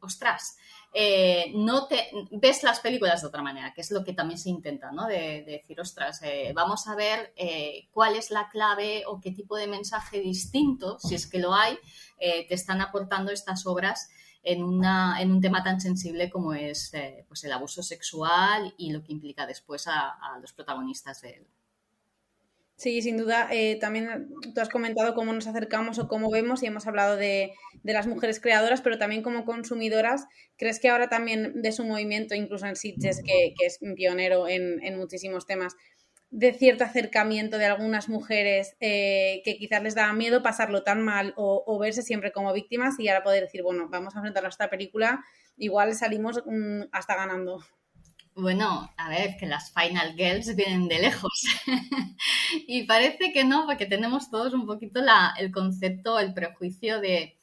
ostras, 0.00 0.58
eh, 0.94 1.52
no 1.54 1.86
te 1.88 2.08
ves 2.30 2.62
las 2.62 2.80
películas 2.80 3.20
de 3.20 3.28
otra 3.28 3.42
manera, 3.42 3.74
que 3.74 3.80
es 3.80 3.90
lo 3.90 4.04
que 4.04 4.12
también 4.12 4.38
se 4.38 4.48
intenta, 4.48 4.92
¿no? 4.92 5.06
De, 5.06 5.42
decir, 5.44 5.80
ostras, 5.80 6.20
vamos 6.54 6.86
a 6.86 6.94
ver 6.94 7.34
cuál 7.90 8.14
es 8.16 8.30
la 8.30 8.48
clave 8.48 9.02
o 9.06 9.20
qué 9.20 9.32
tipo 9.32 9.56
de 9.56 9.66
mensaje 9.66 10.20
distinto, 10.20 10.98
si 10.98 11.14
es 11.14 11.26
que 11.26 11.38
lo 11.38 11.54
hay, 11.54 11.78
eh, 12.18 12.46
te 12.48 12.54
están 12.54 12.80
aportando 12.80 13.32
estas 13.32 13.66
obras 13.66 14.08
en, 14.42 14.62
una, 14.62 15.20
en 15.20 15.30
un 15.30 15.40
tema 15.40 15.62
tan 15.62 15.80
sensible 15.80 16.30
como 16.30 16.52
es 16.52 16.94
eh, 16.94 17.24
pues 17.28 17.44
el 17.44 17.52
abuso 17.52 17.82
sexual 17.82 18.74
y 18.78 18.92
lo 18.92 19.02
que 19.02 19.12
implica 19.12 19.46
después 19.46 19.86
a, 19.88 20.16
los 20.40 20.52
protagonistas 20.52 21.20
de 21.22 21.30
él. 21.30 21.46
Sí, 22.76 23.02
sin 23.02 23.16
duda. 23.16 23.48
Eh, 23.52 23.78
también 23.80 24.28
tú 24.54 24.60
has 24.60 24.68
comentado 24.68 25.14
cómo 25.14 25.32
nos 25.32 25.46
acercamos 25.46 25.98
o 25.98 26.08
cómo 26.08 26.30
vemos 26.30 26.62
y 26.62 26.66
hemos 26.66 26.86
hablado 26.86 27.16
de, 27.16 27.52
las 27.84 28.06
mujeres 28.06 28.40
creadoras, 28.40 28.80
pero 28.80 28.98
también 28.98 29.22
como 29.22 29.44
consumidoras. 29.44 30.26
¿Crees 30.56 30.80
que 30.80 30.88
ahora 30.88 31.08
también 31.08 31.62
de 31.62 31.72
su 31.72 31.84
movimiento, 31.84 32.34
incluso 32.34 32.66
en 32.66 32.76
Sitges, 32.76 33.22
que, 33.24 33.54
es 33.64 33.78
pionero 33.94 34.48
en, 34.48 34.82
en, 34.82 34.96
muchísimos 34.96 35.46
temas, 35.46 35.76
de 36.30 36.52
cierto 36.52 36.82
acercamiento 36.82 37.58
de 37.58 37.66
algunas 37.66 38.08
mujeres 38.08 38.76
eh, 38.80 39.40
que 39.44 39.56
quizás 39.56 39.80
les 39.84 39.94
daba 39.94 40.12
miedo 40.12 40.42
pasarlo 40.42 40.82
tan 40.82 41.00
mal 41.00 41.32
o, 41.36 41.78
verse 41.78 42.02
siempre 42.02 42.32
como 42.32 42.52
víctimas 42.52 42.98
y 42.98 43.06
ahora 43.08 43.22
poder 43.22 43.44
decir, 43.44 43.62
bueno, 43.62 43.88
vamos 43.88 44.16
a 44.16 44.18
enfrentarnos 44.18 44.54
a 44.54 44.56
esta 44.56 44.68
película, 44.70 45.24
igual 45.56 45.94
salimos 45.94 46.42
mm, 46.44 46.86
hasta 46.90 47.14
ganando. 47.14 47.64
Bueno, 48.36 48.92
a 48.96 49.08
ver, 49.08 49.36
que 49.36 49.46
las 49.46 49.72
Final 49.72 50.14
Girls 50.16 50.56
vienen 50.56 50.88
de 50.88 50.98
lejos. 50.98 51.44
y 52.66 52.82
parece 52.82 53.32
que 53.32 53.44
no, 53.44 53.64
porque 53.66 53.86
tenemos 53.86 54.28
todos 54.28 54.52
un 54.54 54.66
poquito 54.66 55.00
la, 55.00 55.34
el 55.38 55.52
concepto, 55.52 56.18
el 56.18 56.34
prejuicio 56.34 57.00
de, 57.00 57.36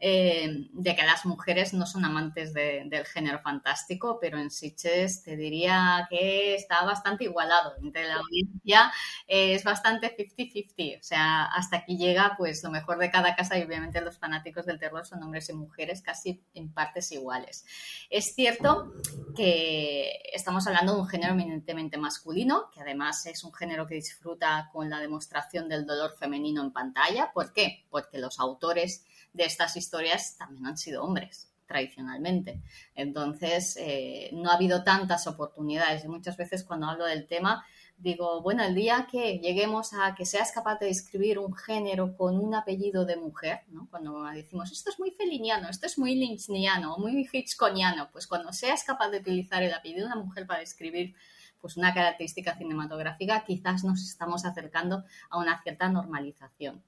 eh, 0.00 0.68
de 0.72 0.94
que 0.94 1.02
las 1.02 1.26
mujeres 1.26 1.74
no 1.74 1.84
son 1.84 2.04
amantes 2.04 2.54
del 2.54 3.04
género 3.06 3.40
fantástico, 3.40 4.18
pero 4.20 4.38
en 4.38 4.50
Sitges 4.50 5.24
te 5.24 5.36
diría 5.36 6.06
que 6.08 6.54
está 6.54 6.84
bastante 6.84 7.24
igualado. 7.24 7.74
Entre 7.82 8.06
la 8.06 8.16
audiencia 8.16 8.92
es 9.26 9.64
bastante 9.64 10.16
50-50. 10.16 11.00
O 11.00 11.02
sea, 11.02 11.44
hasta 11.46 11.78
aquí 11.78 11.96
llega 11.96 12.34
pues 12.38 12.62
lo 12.62 12.70
mejor 12.70 12.98
de 12.98 13.10
cada 13.10 13.34
casa 13.34 13.58
y 13.58 13.62
obviamente 13.64 14.00
los 14.00 14.18
fanáticos 14.18 14.66
del 14.66 14.78
terror 14.78 15.04
son 15.04 15.22
hombres 15.22 15.48
y 15.48 15.54
mujeres 15.54 16.00
casi 16.00 16.42
en 16.54 16.72
partes 16.72 17.10
iguales. 17.10 17.64
Es 18.08 18.34
cierto 18.34 18.92
que 19.36 20.20
estamos 20.32 20.66
hablando 20.68 20.94
de 20.94 21.00
un 21.00 21.08
género 21.08 21.32
eminentemente 21.32 21.98
masculino, 21.98 22.70
que 22.72 22.80
además 22.80 23.26
es 23.26 23.42
un 23.42 23.52
género 23.52 23.86
que 23.86 23.96
disfruta 23.96 24.70
con 24.72 24.88
la 24.90 25.00
demostración 25.00 25.68
del 25.68 25.86
dolor 25.86 26.14
femenino 26.16 26.62
en 26.62 26.72
pantalla. 26.72 27.32
¿Por 27.32 27.52
qué? 27.52 27.84
Porque 27.90 28.18
los 28.18 28.38
autores 28.38 29.04
de 29.38 29.44
estas 29.44 29.76
historias 29.76 30.36
también 30.36 30.66
han 30.66 30.76
sido 30.76 31.02
hombres 31.02 31.48
tradicionalmente. 31.66 32.60
Entonces, 32.94 33.76
eh, 33.78 34.30
no 34.32 34.50
ha 34.50 34.54
habido 34.54 34.82
tantas 34.82 35.26
oportunidades. 35.26 36.04
Y 36.04 36.08
muchas 36.08 36.36
veces 36.36 36.64
cuando 36.64 36.86
hablo 36.86 37.04
del 37.04 37.26
tema, 37.26 37.64
digo, 37.98 38.40
bueno, 38.42 38.64
el 38.64 38.74
día 38.74 39.06
que 39.10 39.38
lleguemos 39.38 39.92
a 39.92 40.14
que 40.14 40.24
seas 40.24 40.50
capaz 40.52 40.78
de 40.78 40.88
escribir 40.88 41.38
un 41.38 41.54
género 41.54 42.16
con 42.16 42.38
un 42.38 42.54
apellido 42.54 43.04
de 43.04 43.16
mujer, 43.16 43.60
¿no? 43.68 43.88
cuando 43.90 44.22
decimos, 44.24 44.72
esto 44.72 44.90
es 44.90 44.98
muy 44.98 45.10
feliniano, 45.10 45.68
esto 45.68 45.86
es 45.86 45.98
muy 45.98 46.14
lynchniano, 46.14 46.96
muy 46.98 47.28
hitchconiano, 47.30 48.08
pues 48.12 48.26
cuando 48.26 48.52
seas 48.52 48.84
capaz 48.84 49.10
de 49.10 49.18
utilizar 49.18 49.62
el 49.62 49.74
apellido 49.74 50.06
de 50.06 50.12
una 50.12 50.22
mujer 50.22 50.46
para 50.46 50.62
escribir 50.62 51.14
pues 51.60 51.76
una 51.76 51.92
característica 51.92 52.56
cinematográfica, 52.56 53.44
quizás 53.44 53.84
nos 53.84 54.02
estamos 54.02 54.44
acercando 54.44 55.04
a 55.28 55.38
una 55.38 55.60
cierta 55.62 55.88
normalización. 55.88 56.82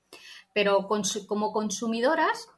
Pero 0.52 0.88
como 1.26 1.52
consumidoras, 1.52 2.48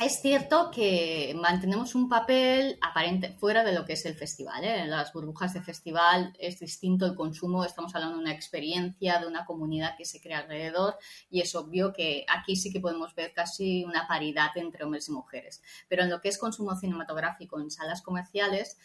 es 0.00 0.20
cierto 0.20 0.72
que 0.72 1.36
mantenemos 1.40 1.94
un 1.94 2.08
papel 2.08 2.78
aparente 2.82 3.30
fuera 3.30 3.62
de 3.62 3.72
lo 3.72 3.84
que 3.84 3.92
es 3.92 4.04
el 4.06 4.16
festival. 4.16 4.64
¿eh? 4.64 4.80
En 4.80 4.90
las 4.90 5.12
burbujas 5.12 5.54
de 5.54 5.62
festival 5.62 6.32
es 6.40 6.58
distinto 6.58 7.06
el 7.06 7.14
consumo, 7.14 7.64
estamos 7.64 7.94
hablando 7.94 8.16
de 8.16 8.22
una 8.22 8.32
experiencia, 8.32 9.20
de 9.20 9.28
una 9.28 9.44
comunidad 9.44 9.96
que 9.96 10.04
se 10.04 10.20
crea 10.20 10.40
alrededor 10.40 10.96
y 11.30 11.42
es 11.42 11.54
obvio 11.54 11.92
que 11.92 12.26
aquí 12.28 12.56
sí 12.56 12.72
que 12.72 12.80
podemos 12.80 13.14
ver 13.14 13.32
casi 13.32 13.84
una 13.84 14.08
paridad 14.08 14.50
entre 14.56 14.82
hombres 14.82 15.08
y 15.08 15.12
mujeres. 15.12 15.62
Pero 15.88 16.02
en 16.02 16.10
lo 16.10 16.20
que 16.20 16.28
es 16.28 16.38
consumo 16.38 16.74
cinematográfico 16.74 17.60
en 17.60 17.70
salas 17.70 18.02
comerciales, 18.02 18.76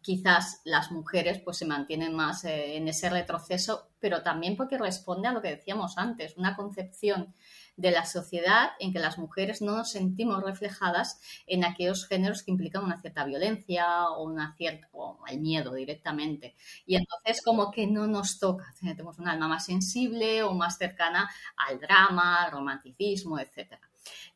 quizás 0.00 0.60
las 0.64 0.90
mujeres 0.90 1.40
pues 1.44 1.58
se 1.58 1.66
mantienen 1.66 2.14
más 2.14 2.44
eh, 2.44 2.76
en 2.76 2.88
ese 2.88 3.10
retroceso, 3.10 3.90
pero 4.00 4.22
también 4.22 4.56
porque 4.56 4.76
responde 4.76 5.28
a 5.28 5.32
lo 5.32 5.40
que 5.40 5.54
decíamos 5.54 5.98
antes, 5.98 6.36
una 6.36 6.56
concepción 6.56 7.32
de 7.78 7.92
la 7.92 8.04
sociedad 8.04 8.72
en 8.80 8.92
que 8.92 8.98
las 8.98 9.18
mujeres 9.18 9.62
no 9.62 9.76
nos 9.76 9.92
sentimos 9.92 10.42
reflejadas 10.42 11.20
en 11.46 11.64
aquellos 11.64 12.06
géneros 12.06 12.42
que 12.42 12.50
implican 12.50 12.84
una 12.84 13.00
cierta 13.00 13.24
violencia 13.24 14.08
o 14.08 14.24
una 14.24 14.54
cierta 14.56 14.88
o 14.92 15.20
el 15.28 15.38
miedo 15.38 15.72
directamente. 15.72 16.56
Y 16.86 16.96
entonces 16.96 17.40
como 17.40 17.70
que 17.70 17.86
no 17.86 18.08
nos 18.08 18.40
toca, 18.40 18.74
tenemos 18.80 19.18
un 19.20 19.28
alma 19.28 19.46
más 19.46 19.64
sensible 19.64 20.42
o 20.42 20.54
más 20.54 20.76
cercana 20.76 21.30
al 21.56 21.78
drama, 21.78 22.42
al 22.42 22.50
romanticismo, 22.50 23.38
etcétera. 23.38 23.88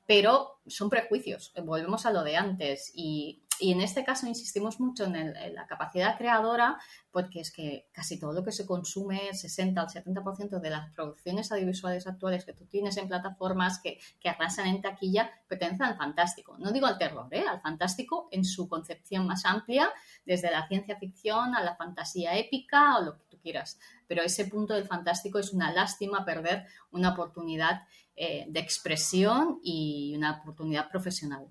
Pero 0.07 0.61
son 0.67 0.89
prejuicios, 0.89 1.53
volvemos 1.65 2.07
a 2.07 2.13
lo 2.13 2.23
de 2.23 2.37
antes 2.37 2.93
y 2.95 3.43
y 3.63 3.71
en 3.71 3.81
este 3.81 4.05
caso 4.05 4.27
insistimos 4.27 4.81
mucho 4.81 5.05
en, 5.05 5.33
la 5.55 5.67
capacidad 5.69 6.19
creadora, 6.19 6.79
porque 7.13 7.39
es 7.39 7.53
que 7.53 7.87
casi 7.93 8.19
todo 8.19 8.33
lo 8.33 8.43
que 8.43 8.51
se 8.51 8.67
consume, 8.67 9.29
el 9.29 9.37
60 9.37 9.81
al 9.81 9.87
70% 9.87 10.61
de 10.61 10.69
las 10.69 10.93
producciones 10.93 11.53
audiovisuales 11.53 12.09
actuales 12.09 12.45
que 12.45 12.55
tú 12.55 12.67
tienes 12.67 12.97
en 12.97 13.07
plataformas 13.07 13.79
que, 13.79 14.01
que 14.21 14.29
arrasan 14.29 14.67
en 14.67 14.83
taquilla, 14.83 15.31
pertenecen 15.47 15.85
al 15.85 15.97
fantástico. 15.97 16.57
No 16.59 16.73
digo 16.73 16.87
al 16.87 16.99
terror, 16.99 17.29
¿eh? 17.31 17.45
al 17.49 17.61
fantástico 17.61 18.29
en 18.33 18.45
su 18.45 18.69
concepción 18.69 19.29
más 19.29 19.45
amplia, 19.45 19.89
desde 20.27 20.51
la 20.51 20.67
ciencia 20.67 20.99
ficción 20.99 21.55
a 21.55 21.63
la 21.63 21.77
fantasía 21.77 22.37
épica 22.37 22.99
o 22.99 23.03
lo 23.03 23.17
que 23.17 23.25
tú 23.31 23.39
quieras. 23.41 23.79
Pero 24.09 24.23
ese 24.23 24.47
punto 24.47 24.75
del 24.75 24.89
fantástico 24.89 25.39
es 25.39 25.53
una 25.53 25.73
lástima 25.73 26.25
perder 26.25 26.67
una 26.91 27.11
oportunidad 27.11 27.83
eh, 28.17 28.45
de 28.49 28.59
expresión 28.59 29.61
y 29.63 30.15
una 30.17 30.41
oportunidad 30.41 30.91
profesional. 30.91 31.47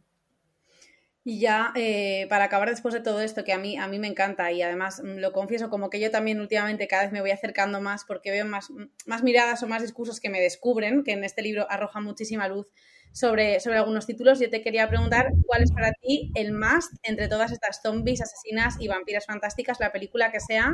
Y 1.23 1.39
ya, 1.39 1.71
eh, 1.75 2.25
para 2.29 2.45
acabar 2.45 2.69
después 2.69 2.95
de 2.95 2.99
todo 2.99 3.21
esto, 3.21 3.43
que 3.43 3.53
a 3.53 3.59
mí, 3.59 3.77
a 3.77 3.87
mí 3.87 3.99
me 3.99 4.07
encanta 4.07 4.51
y 4.51 4.63
además 4.63 5.01
mm, 5.03 5.17
lo 5.19 5.31
confieso 5.33 5.69
como 5.69 5.91
que 5.91 5.99
yo 5.99 6.09
también 6.09 6.39
últimamente 6.39 6.87
cada 6.87 7.03
vez 7.03 7.11
me 7.11 7.21
voy 7.21 7.29
acercando 7.29 7.79
más 7.79 8.05
porque 8.05 8.31
veo 8.31 8.45
más, 8.45 8.71
mm, 8.71 8.85
más 9.05 9.21
miradas 9.21 9.61
o 9.61 9.67
más 9.67 9.83
discursos 9.83 10.19
que 10.19 10.29
me 10.29 10.41
descubren, 10.41 11.03
que 11.03 11.11
en 11.11 11.23
este 11.23 11.43
libro 11.43 11.67
arroja 11.69 11.99
muchísima 12.01 12.47
luz 12.47 12.67
sobre, 13.11 13.59
sobre 13.59 13.77
algunos 13.77 14.07
títulos. 14.07 14.39
Yo 14.39 14.49
te 14.49 14.63
quería 14.63 14.89
preguntar 14.89 15.27
cuál 15.45 15.61
es 15.61 15.71
para 15.71 15.91
ti 15.93 16.31
el 16.33 16.53
must 16.53 16.93
entre 17.03 17.27
todas 17.27 17.51
estas 17.51 17.81
zombies, 17.83 18.21
asesinas 18.21 18.77
y 18.79 18.87
vampiras 18.87 19.27
fantásticas, 19.27 19.79
la 19.79 19.91
película 19.91 20.31
que 20.31 20.39
sea 20.39 20.73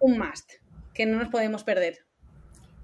un 0.00 0.18
must, 0.18 0.54
que 0.92 1.06
no 1.06 1.18
nos 1.18 1.28
podemos 1.28 1.62
perder. 1.62 2.07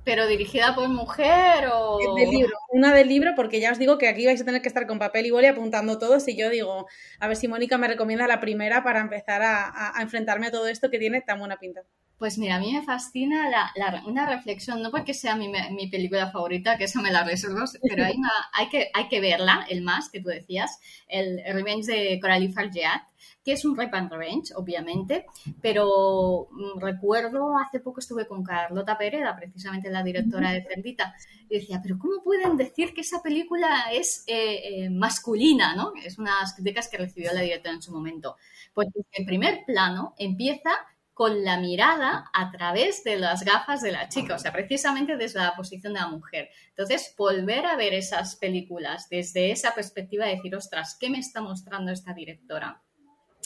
¿Pero 0.04 0.26
dirigida 0.26 0.74
por 0.74 0.88
mujer 0.88 1.66
o...? 1.72 1.98
Del 2.14 2.30
libro, 2.30 2.52
una 2.70 2.94
del 2.94 3.08
libro, 3.08 3.32
porque 3.34 3.60
ya 3.60 3.72
os 3.72 3.78
digo 3.78 3.96
que 3.96 4.08
aquí 4.08 4.26
vais 4.26 4.40
a 4.40 4.44
tener 4.44 4.60
que 4.60 4.68
estar 4.68 4.86
con 4.86 4.98
papel 4.98 5.26
y 5.26 5.30
boli 5.30 5.46
apuntando 5.46 5.98
todos 5.98 6.28
y 6.28 6.36
yo 6.36 6.50
digo, 6.50 6.86
a 7.18 7.28
ver 7.28 7.36
si 7.36 7.48
Mónica 7.48 7.78
me 7.78 7.88
recomienda 7.88 8.26
la 8.26 8.40
primera 8.40 8.84
para 8.84 9.00
empezar 9.00 9.42
a, 9.42 9.94
enfrentarme 10.00 10.48
a 10.48 10.50
todo 10.50 10.68
esto 10.68 10.90
que 10.90 10.98
tiene 10.98 11.22
tan 11.22 11.38
buena 11.38 11.56
pinta. 11.56 11.82
Pues 12.18 12.38
mira, 12.38 12.56
a 12.56 12.60
mí 12.60 12.72
me 12.72 12.82
fascina 12.82 13.72
una 14.06 14.26
reflexión, 14.26 14.80
no 14.80 14.90
porque 14.90 15.14
sea 15.14 15.34
mi, 15.34 15.48
mi, 15.48 15.88
película 15.88 16.30
favorita, 16.30 16.78
que 16.78 16.84
eso 16.84 17.02
me 17.02 17.10
la 17.10 17.24
reservo, 17.24 17.64
pero 17.82 18.04
hay, 18.04 18.14
hay, 18.52 18.68
que, 18.68 18.88
hay 18.94 19.08
que 19.08 19.20
verla, 19.20 19.66
el 19.68 19.82
más 19.82 20.10
que 20.10 20.20
tú 20.20 20.28
decías, 20.28 20.78
el 21.08 21.42
Revenge 21.44 21.86
de 21.86 22.20
Coralie 22.20 22.52
Fargeat, 22.52 23.02
que 23.44 23.52
es 23.52 23.64
un 23.64 23.76
Rape 23.76 23.96
and 23.96 24.10
Revenge, 24.10 24.54
obviamente, 24.56 25.26
pero 25.60 26.48
mm, 26.50 26.80
recuerdo 26.80 27.58
hace 27.58 27.80
poco 27.80 28.00
estuve 28.00 28.26
con 28.26 28.42
Carlota 28.42 28.96
Pereda, 28.96 29.36
precisamente 29.36 29.90
la 29.90 30.02
directora 30.02 30.52
de 30.52 30.62
Cerdita, 30.62 31.14
y 31.48 31.58
decía, 31.58 31.80
pero 31.82 31.98
¿cómo 31.98 32.22
pueden 32.22 32.56
decir 32.56 32.94
que 32.94 33.02
esa 33.02 33.22
película 33.22 33.86
es 33.92 34.24
eh, 34.26 34.84
eh, 34.84 34.90
masculina? 34.90 35.76
¿no? 35.76 35.92
Es 36.02 36.18
unas 36.18 36.54
críticas 36.54 36.88
que 36.88 36.96
recibió 36.96 37.32
la 37.34 37.42
directora 37.42 37.74
en 37.74 37.82
su 37.82 37.92
momento. 37.92 38.36
Pues 38.72 38.88
en 39.12 39.26
primer 39.26 39.64
plano 39.66 40.14
empieza 40.16 40.70
con 41.14 41.44
la 41.44 41.58
mirada 41.58 42.30
a 42.34 42.50
través 42.50 43.04
de 43.04 43.16
las 43.16 43.44
gafas 43.44 43.80
de 43.80 43.92
la 43.92 44.08
chica, 44.08 44.34
o 44.34 44.38
sea, 44.38 44.52
precisamente 44.52 45.16
desde 45.16 45.38
la 45.38 45.54
posición 45.54 45.94
de 45.94 46.00
la 46.00 46.08
mujer. 46.08 46.50
Entonces, 46.68 47.14
volver 47.16 47.64
a 47.66 47.76
ver 47.76 47.94
esas 47.94 48.36
películas 48.36 49.08
desde 49.08 49.52
esa 49.52 49.74
perspectiva, 49.74 50.26
de 50.26 50.36
decir, 50.36 50.54
ostras, 50.54 50.96
¿qué 50.98 51.08
me 51.10 51.18
está 51.18 51.40
mostrando 51.40 51.92
esta 51.92 52.12
directora? 52.12 52.83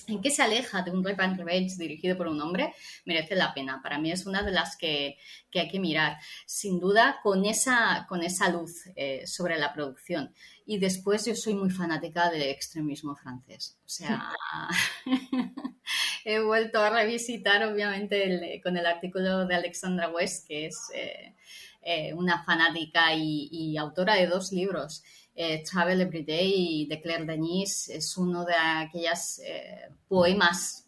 En 0.09 0.21
qué 0.21 0.31
se 0.31 0.42
aleja 0.42 0.83
de 0.83 0.90
un 0.90 1.05
Rape 1.05 1.23
and 1.23 1.38
Revenge 1.38 1.77
dirigido 1.77 2.16
por 2.16 2.27
un 2.27 2.40
hombre, 2.40 2.75
merece 3.05 3.35
la 3.35 3.53
pena. 3.55 3.81
Para 3.83 3.99
mí 3.99 4.11
es 4.11 4.27
una 4.27 4.42
de 4.42 4.53
las 4.53 4.77
que, 4.77 5.18
hay 5.55 5.68
que 5.68 5.81
mirar, 5.81 6.18
sin 6.47 6.81
duda, 6.81 7.21
con 7.23 7.44
esa, 7.44 8.07
con 8.09 8.23
esa 8.23 8.49
luz 8.49 8.88
eh, 8.97 9.27
sobre 9.27 9.59
la 9.59 9.73
producción. 9.73 10.33
Y 10.66 10.79
después 10.79 11.25
yo 11.25 11.35
soy 11.35 11.55
muy 11.55 11.71
fanática 11.71 12.31
del 12.31 12.42
extremismo 12.42 13.14
francés. 13.16 13.79
O 13.85 13.88
sea, 13.88 14.31
he 16.25 16.40
vuelto 16.40 16.81
a 16.81 16.90
revisitar, 16.90 17.64
obviamente, 17.64 18.61
con 18.62 18.77
el 18.77 18.87
artículo 18.87 19.47
de 19.47 19.55
Alexandra 19.55 20.11
West, 20.11 20.47
que 20.47 20.66
es 20.66 20.77
eh, 20.94 21.35
eh, 21.83 22.12
una 22.14 22.42
fanática 22.44 23.14
y 23.14 23.77
autora 23.77 24.14
de 24.14 24.27
dos 24.27 24.53
libros 24.53 25.03
eh, 25.40 25.62
Travel 25.62 26.01
Every 26.01 26.24
Day 26.24 26.87
de 26.87 27.01
Claire 27.01 27.24
Denis 27.24 27.88
es 27.88 28.16
uno 28.16 28.44
de 28.44 28.55
aquellos 28.55 29.38
eh, 29.38 29.88
poemas 30.09 30.88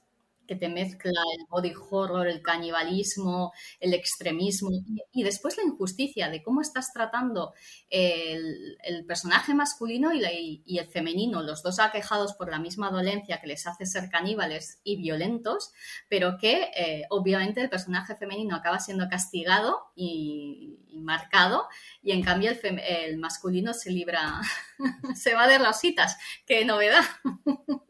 que 0.50 0.56
te 0.56 0.68
mezcla 0.68 1.22
el 1.38 1.46
body 1.48 1.72
horror, 1.90 2.26
el 2.26 2.42
canibalismo, 2.42 3.52
el 3.78 3.94
extremismo 3.94 4.70
y, 5.12 5.22
después 5.22 5.56
la 5.56 5.62
injusticia 5.62 6.28
de 6.28 6.42
cómo 6.42 6.60
estás 6.60 6.92
tratando 6.92 7.54
el, 7.88 8.76
personaje 9.06 9.54
masculino 9.54 10.12
y, 10.12 10.76
el 10.76 10.88
femenino, 10.88 11.44
los 11.44 11.62
dos 11.62 11.78
aquejados 11.78 12.34
por 12.34 12.50
la 12.50 12.58
misma 12.58 12.90
dolencia 12.90 13.40
que 13.40 13.46
les 13.46 13.64
hace 13.68 13.86
ser 13.86 14.10
caníbales 14.10 14.80
y 14.82 14.96
violentos, 14.96 15.70
pero 16.08 16.36
que 16.36 16.72
eh, 16.76 17.04
obviamente 17.10 17.60
el 17.60 17.70
personaje 17.70 18.16
femenino 18.16 18.56
acaba 18.56 18.80
siendo 18.80 19.08
castigado 19.08 19.92
y, 19.94 20.80
marcado 20.96 21.68
y 22.02 22.10
en 22.10 22.22
cambio 22.22 22.50
el, 22.50 22.78
el 22.80 23.18
masculino 23.18 23.72
se 23.72 23.92
libra, 23.92 24.40
se 25.14 25.32
va 25.34 25.46
de 25.46 25.58
rositas. 25.58 26.18
¡Qué 26.44 26.64
novedad! 26.64 27.04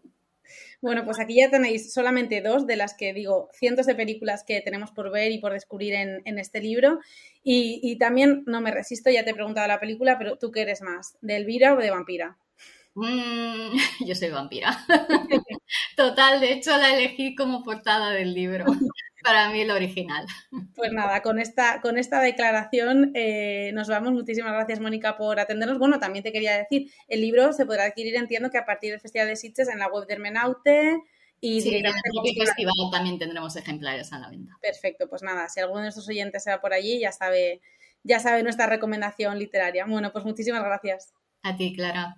Bueno, 0.80 1.04
pues 1.04 1.20
aquí 1.20 1.36
ya 1.36 1.50
tenéis 1.50 1.92
solamente 1.92 2.40
dos 2.40 2.66
de 2.66 2.76
las 2.76 2.94
que 2.94 3.12
digo, 3.12 3.50
cientos 3.52 3.86
de 3.86 3.94
películas 3.94 4.44
que 4.44 4.60
tenemos 4.62 4.90
por 4.92 5.10
ver 5.10 5.30
y 5.30 5.38
por 5.38 5.52
descubrir 5.52 5.94
en, 5.94 6.38
este 6.38 6.60
libro. 6.60 7.00
Y, 7.42 7.98
también 7.98 8.44
no 8.46 8.60
me 8.60 8.70
resisto, 8.70 9.10
ya 9.10 9.24
te 9.24 9.30
he 9.30 9.34
preguntado 9.34 9.68
la 9.68 9.80
película, 9.80 10.16
pero 10.18 10.36
¿tú 10.36 10.50
qué 10.50 10.62
eres 10.62 10.80
más? 10.80 11.18
¿De 11.20 11.36
Elvira 11.36 11.74
o 11.74 11.78
de 11.78 11.90
Vampira? 11.90 12.38
Mm, 12.94 13.76
yo 14.06 14.14
soy 14.14 14.30
vampira. 14.30 14.76
Total, 15.96 16.40
de 16.40 16.52
hecho 16.52 16.76
la 16.76 16.94
elegí 16.94 17.34
como 17.34 17.62
portada 17.62 18.10
del 18.10 18.34
libro. 18.34 18.64
Para 19.22 19.50
mí 19.50 19.60
el 19.60 19.70
original. 19.70 20.26
Pues 20.74 20.92
nada, 20.92 21.20
con 21.22 21.38
esta, 21.38 21.80
con 21.80 21.98
esta 21.98 22.20
declaración 22.20 23.12
eh, 23.14 23.70
nos 23.74 23.88
vamos. 23.88 24.12
Muchísimas 24.12 24.52
gracias, 24.52 24.80
Mónica, 24.80 25.16
por 25.16 25.38
atendernos. 25.38 25.78
Bueno, 25.78 25.98
también 25.98 26.22
te 26.22 26.32
quería 26.32 26.56
decir, 26.56 26.90
el 27.08 27.20
libro 27.20 27.52
se 27.52 27.66
podrá 27.66 27.84
adquirir, 27.84 28.16
entiendo 28.16 28.50
que 28.50 28.58
a 28.58 28.64
partir 28.64 28.92
del 28.92 29.00
Festival 29.00 29.28
de 29.28 29.36
Sitges 29.36 29.68
en 29.68 29.78
la 29.78 29.88
web 29.88 30.06
de 30.06 30.14
Hermenaute. 30.14 31.02
Y 31.40 31.60
sí, 31.60 31.74
en 31.74 31.86
el 31.86 31.92
festival 32.38 32.74
también 32.90 33.18
tendremos 33.18 33.56
ejemplares 33.56 34.12
a 34.12 34.18
la 34.18 34.28
venta. 34.28 34.56
Perfecto, 34.60 35.08
pues 35.08 35.22
nada, 35.22 35.48
si 35.48 35.60
alguno 35.60 35.80
de 35.80 35.84
nuestros 35.86 36.08
oyentes 36.08 36.44
se 36.44 36.50
va 36.50 36.60
por 36.60 36.74
allí, 36.74 37.00
ya 37.00 37.12
sabe, 37.12 37.62
ya 38.02 38.20
sabe 38.20 38.42
nuestra 38.42 38.66
recomendación 38.66 39.38
literaria. 39.38 39.86
Bueno, 39.86 40.12
pues 40.12 40.24
muchísimas 40.24 40.62
gracias. 40.62 41.14
A 41.42 41.56
ti, 41.56 41.74
Clara. 41.74 42.16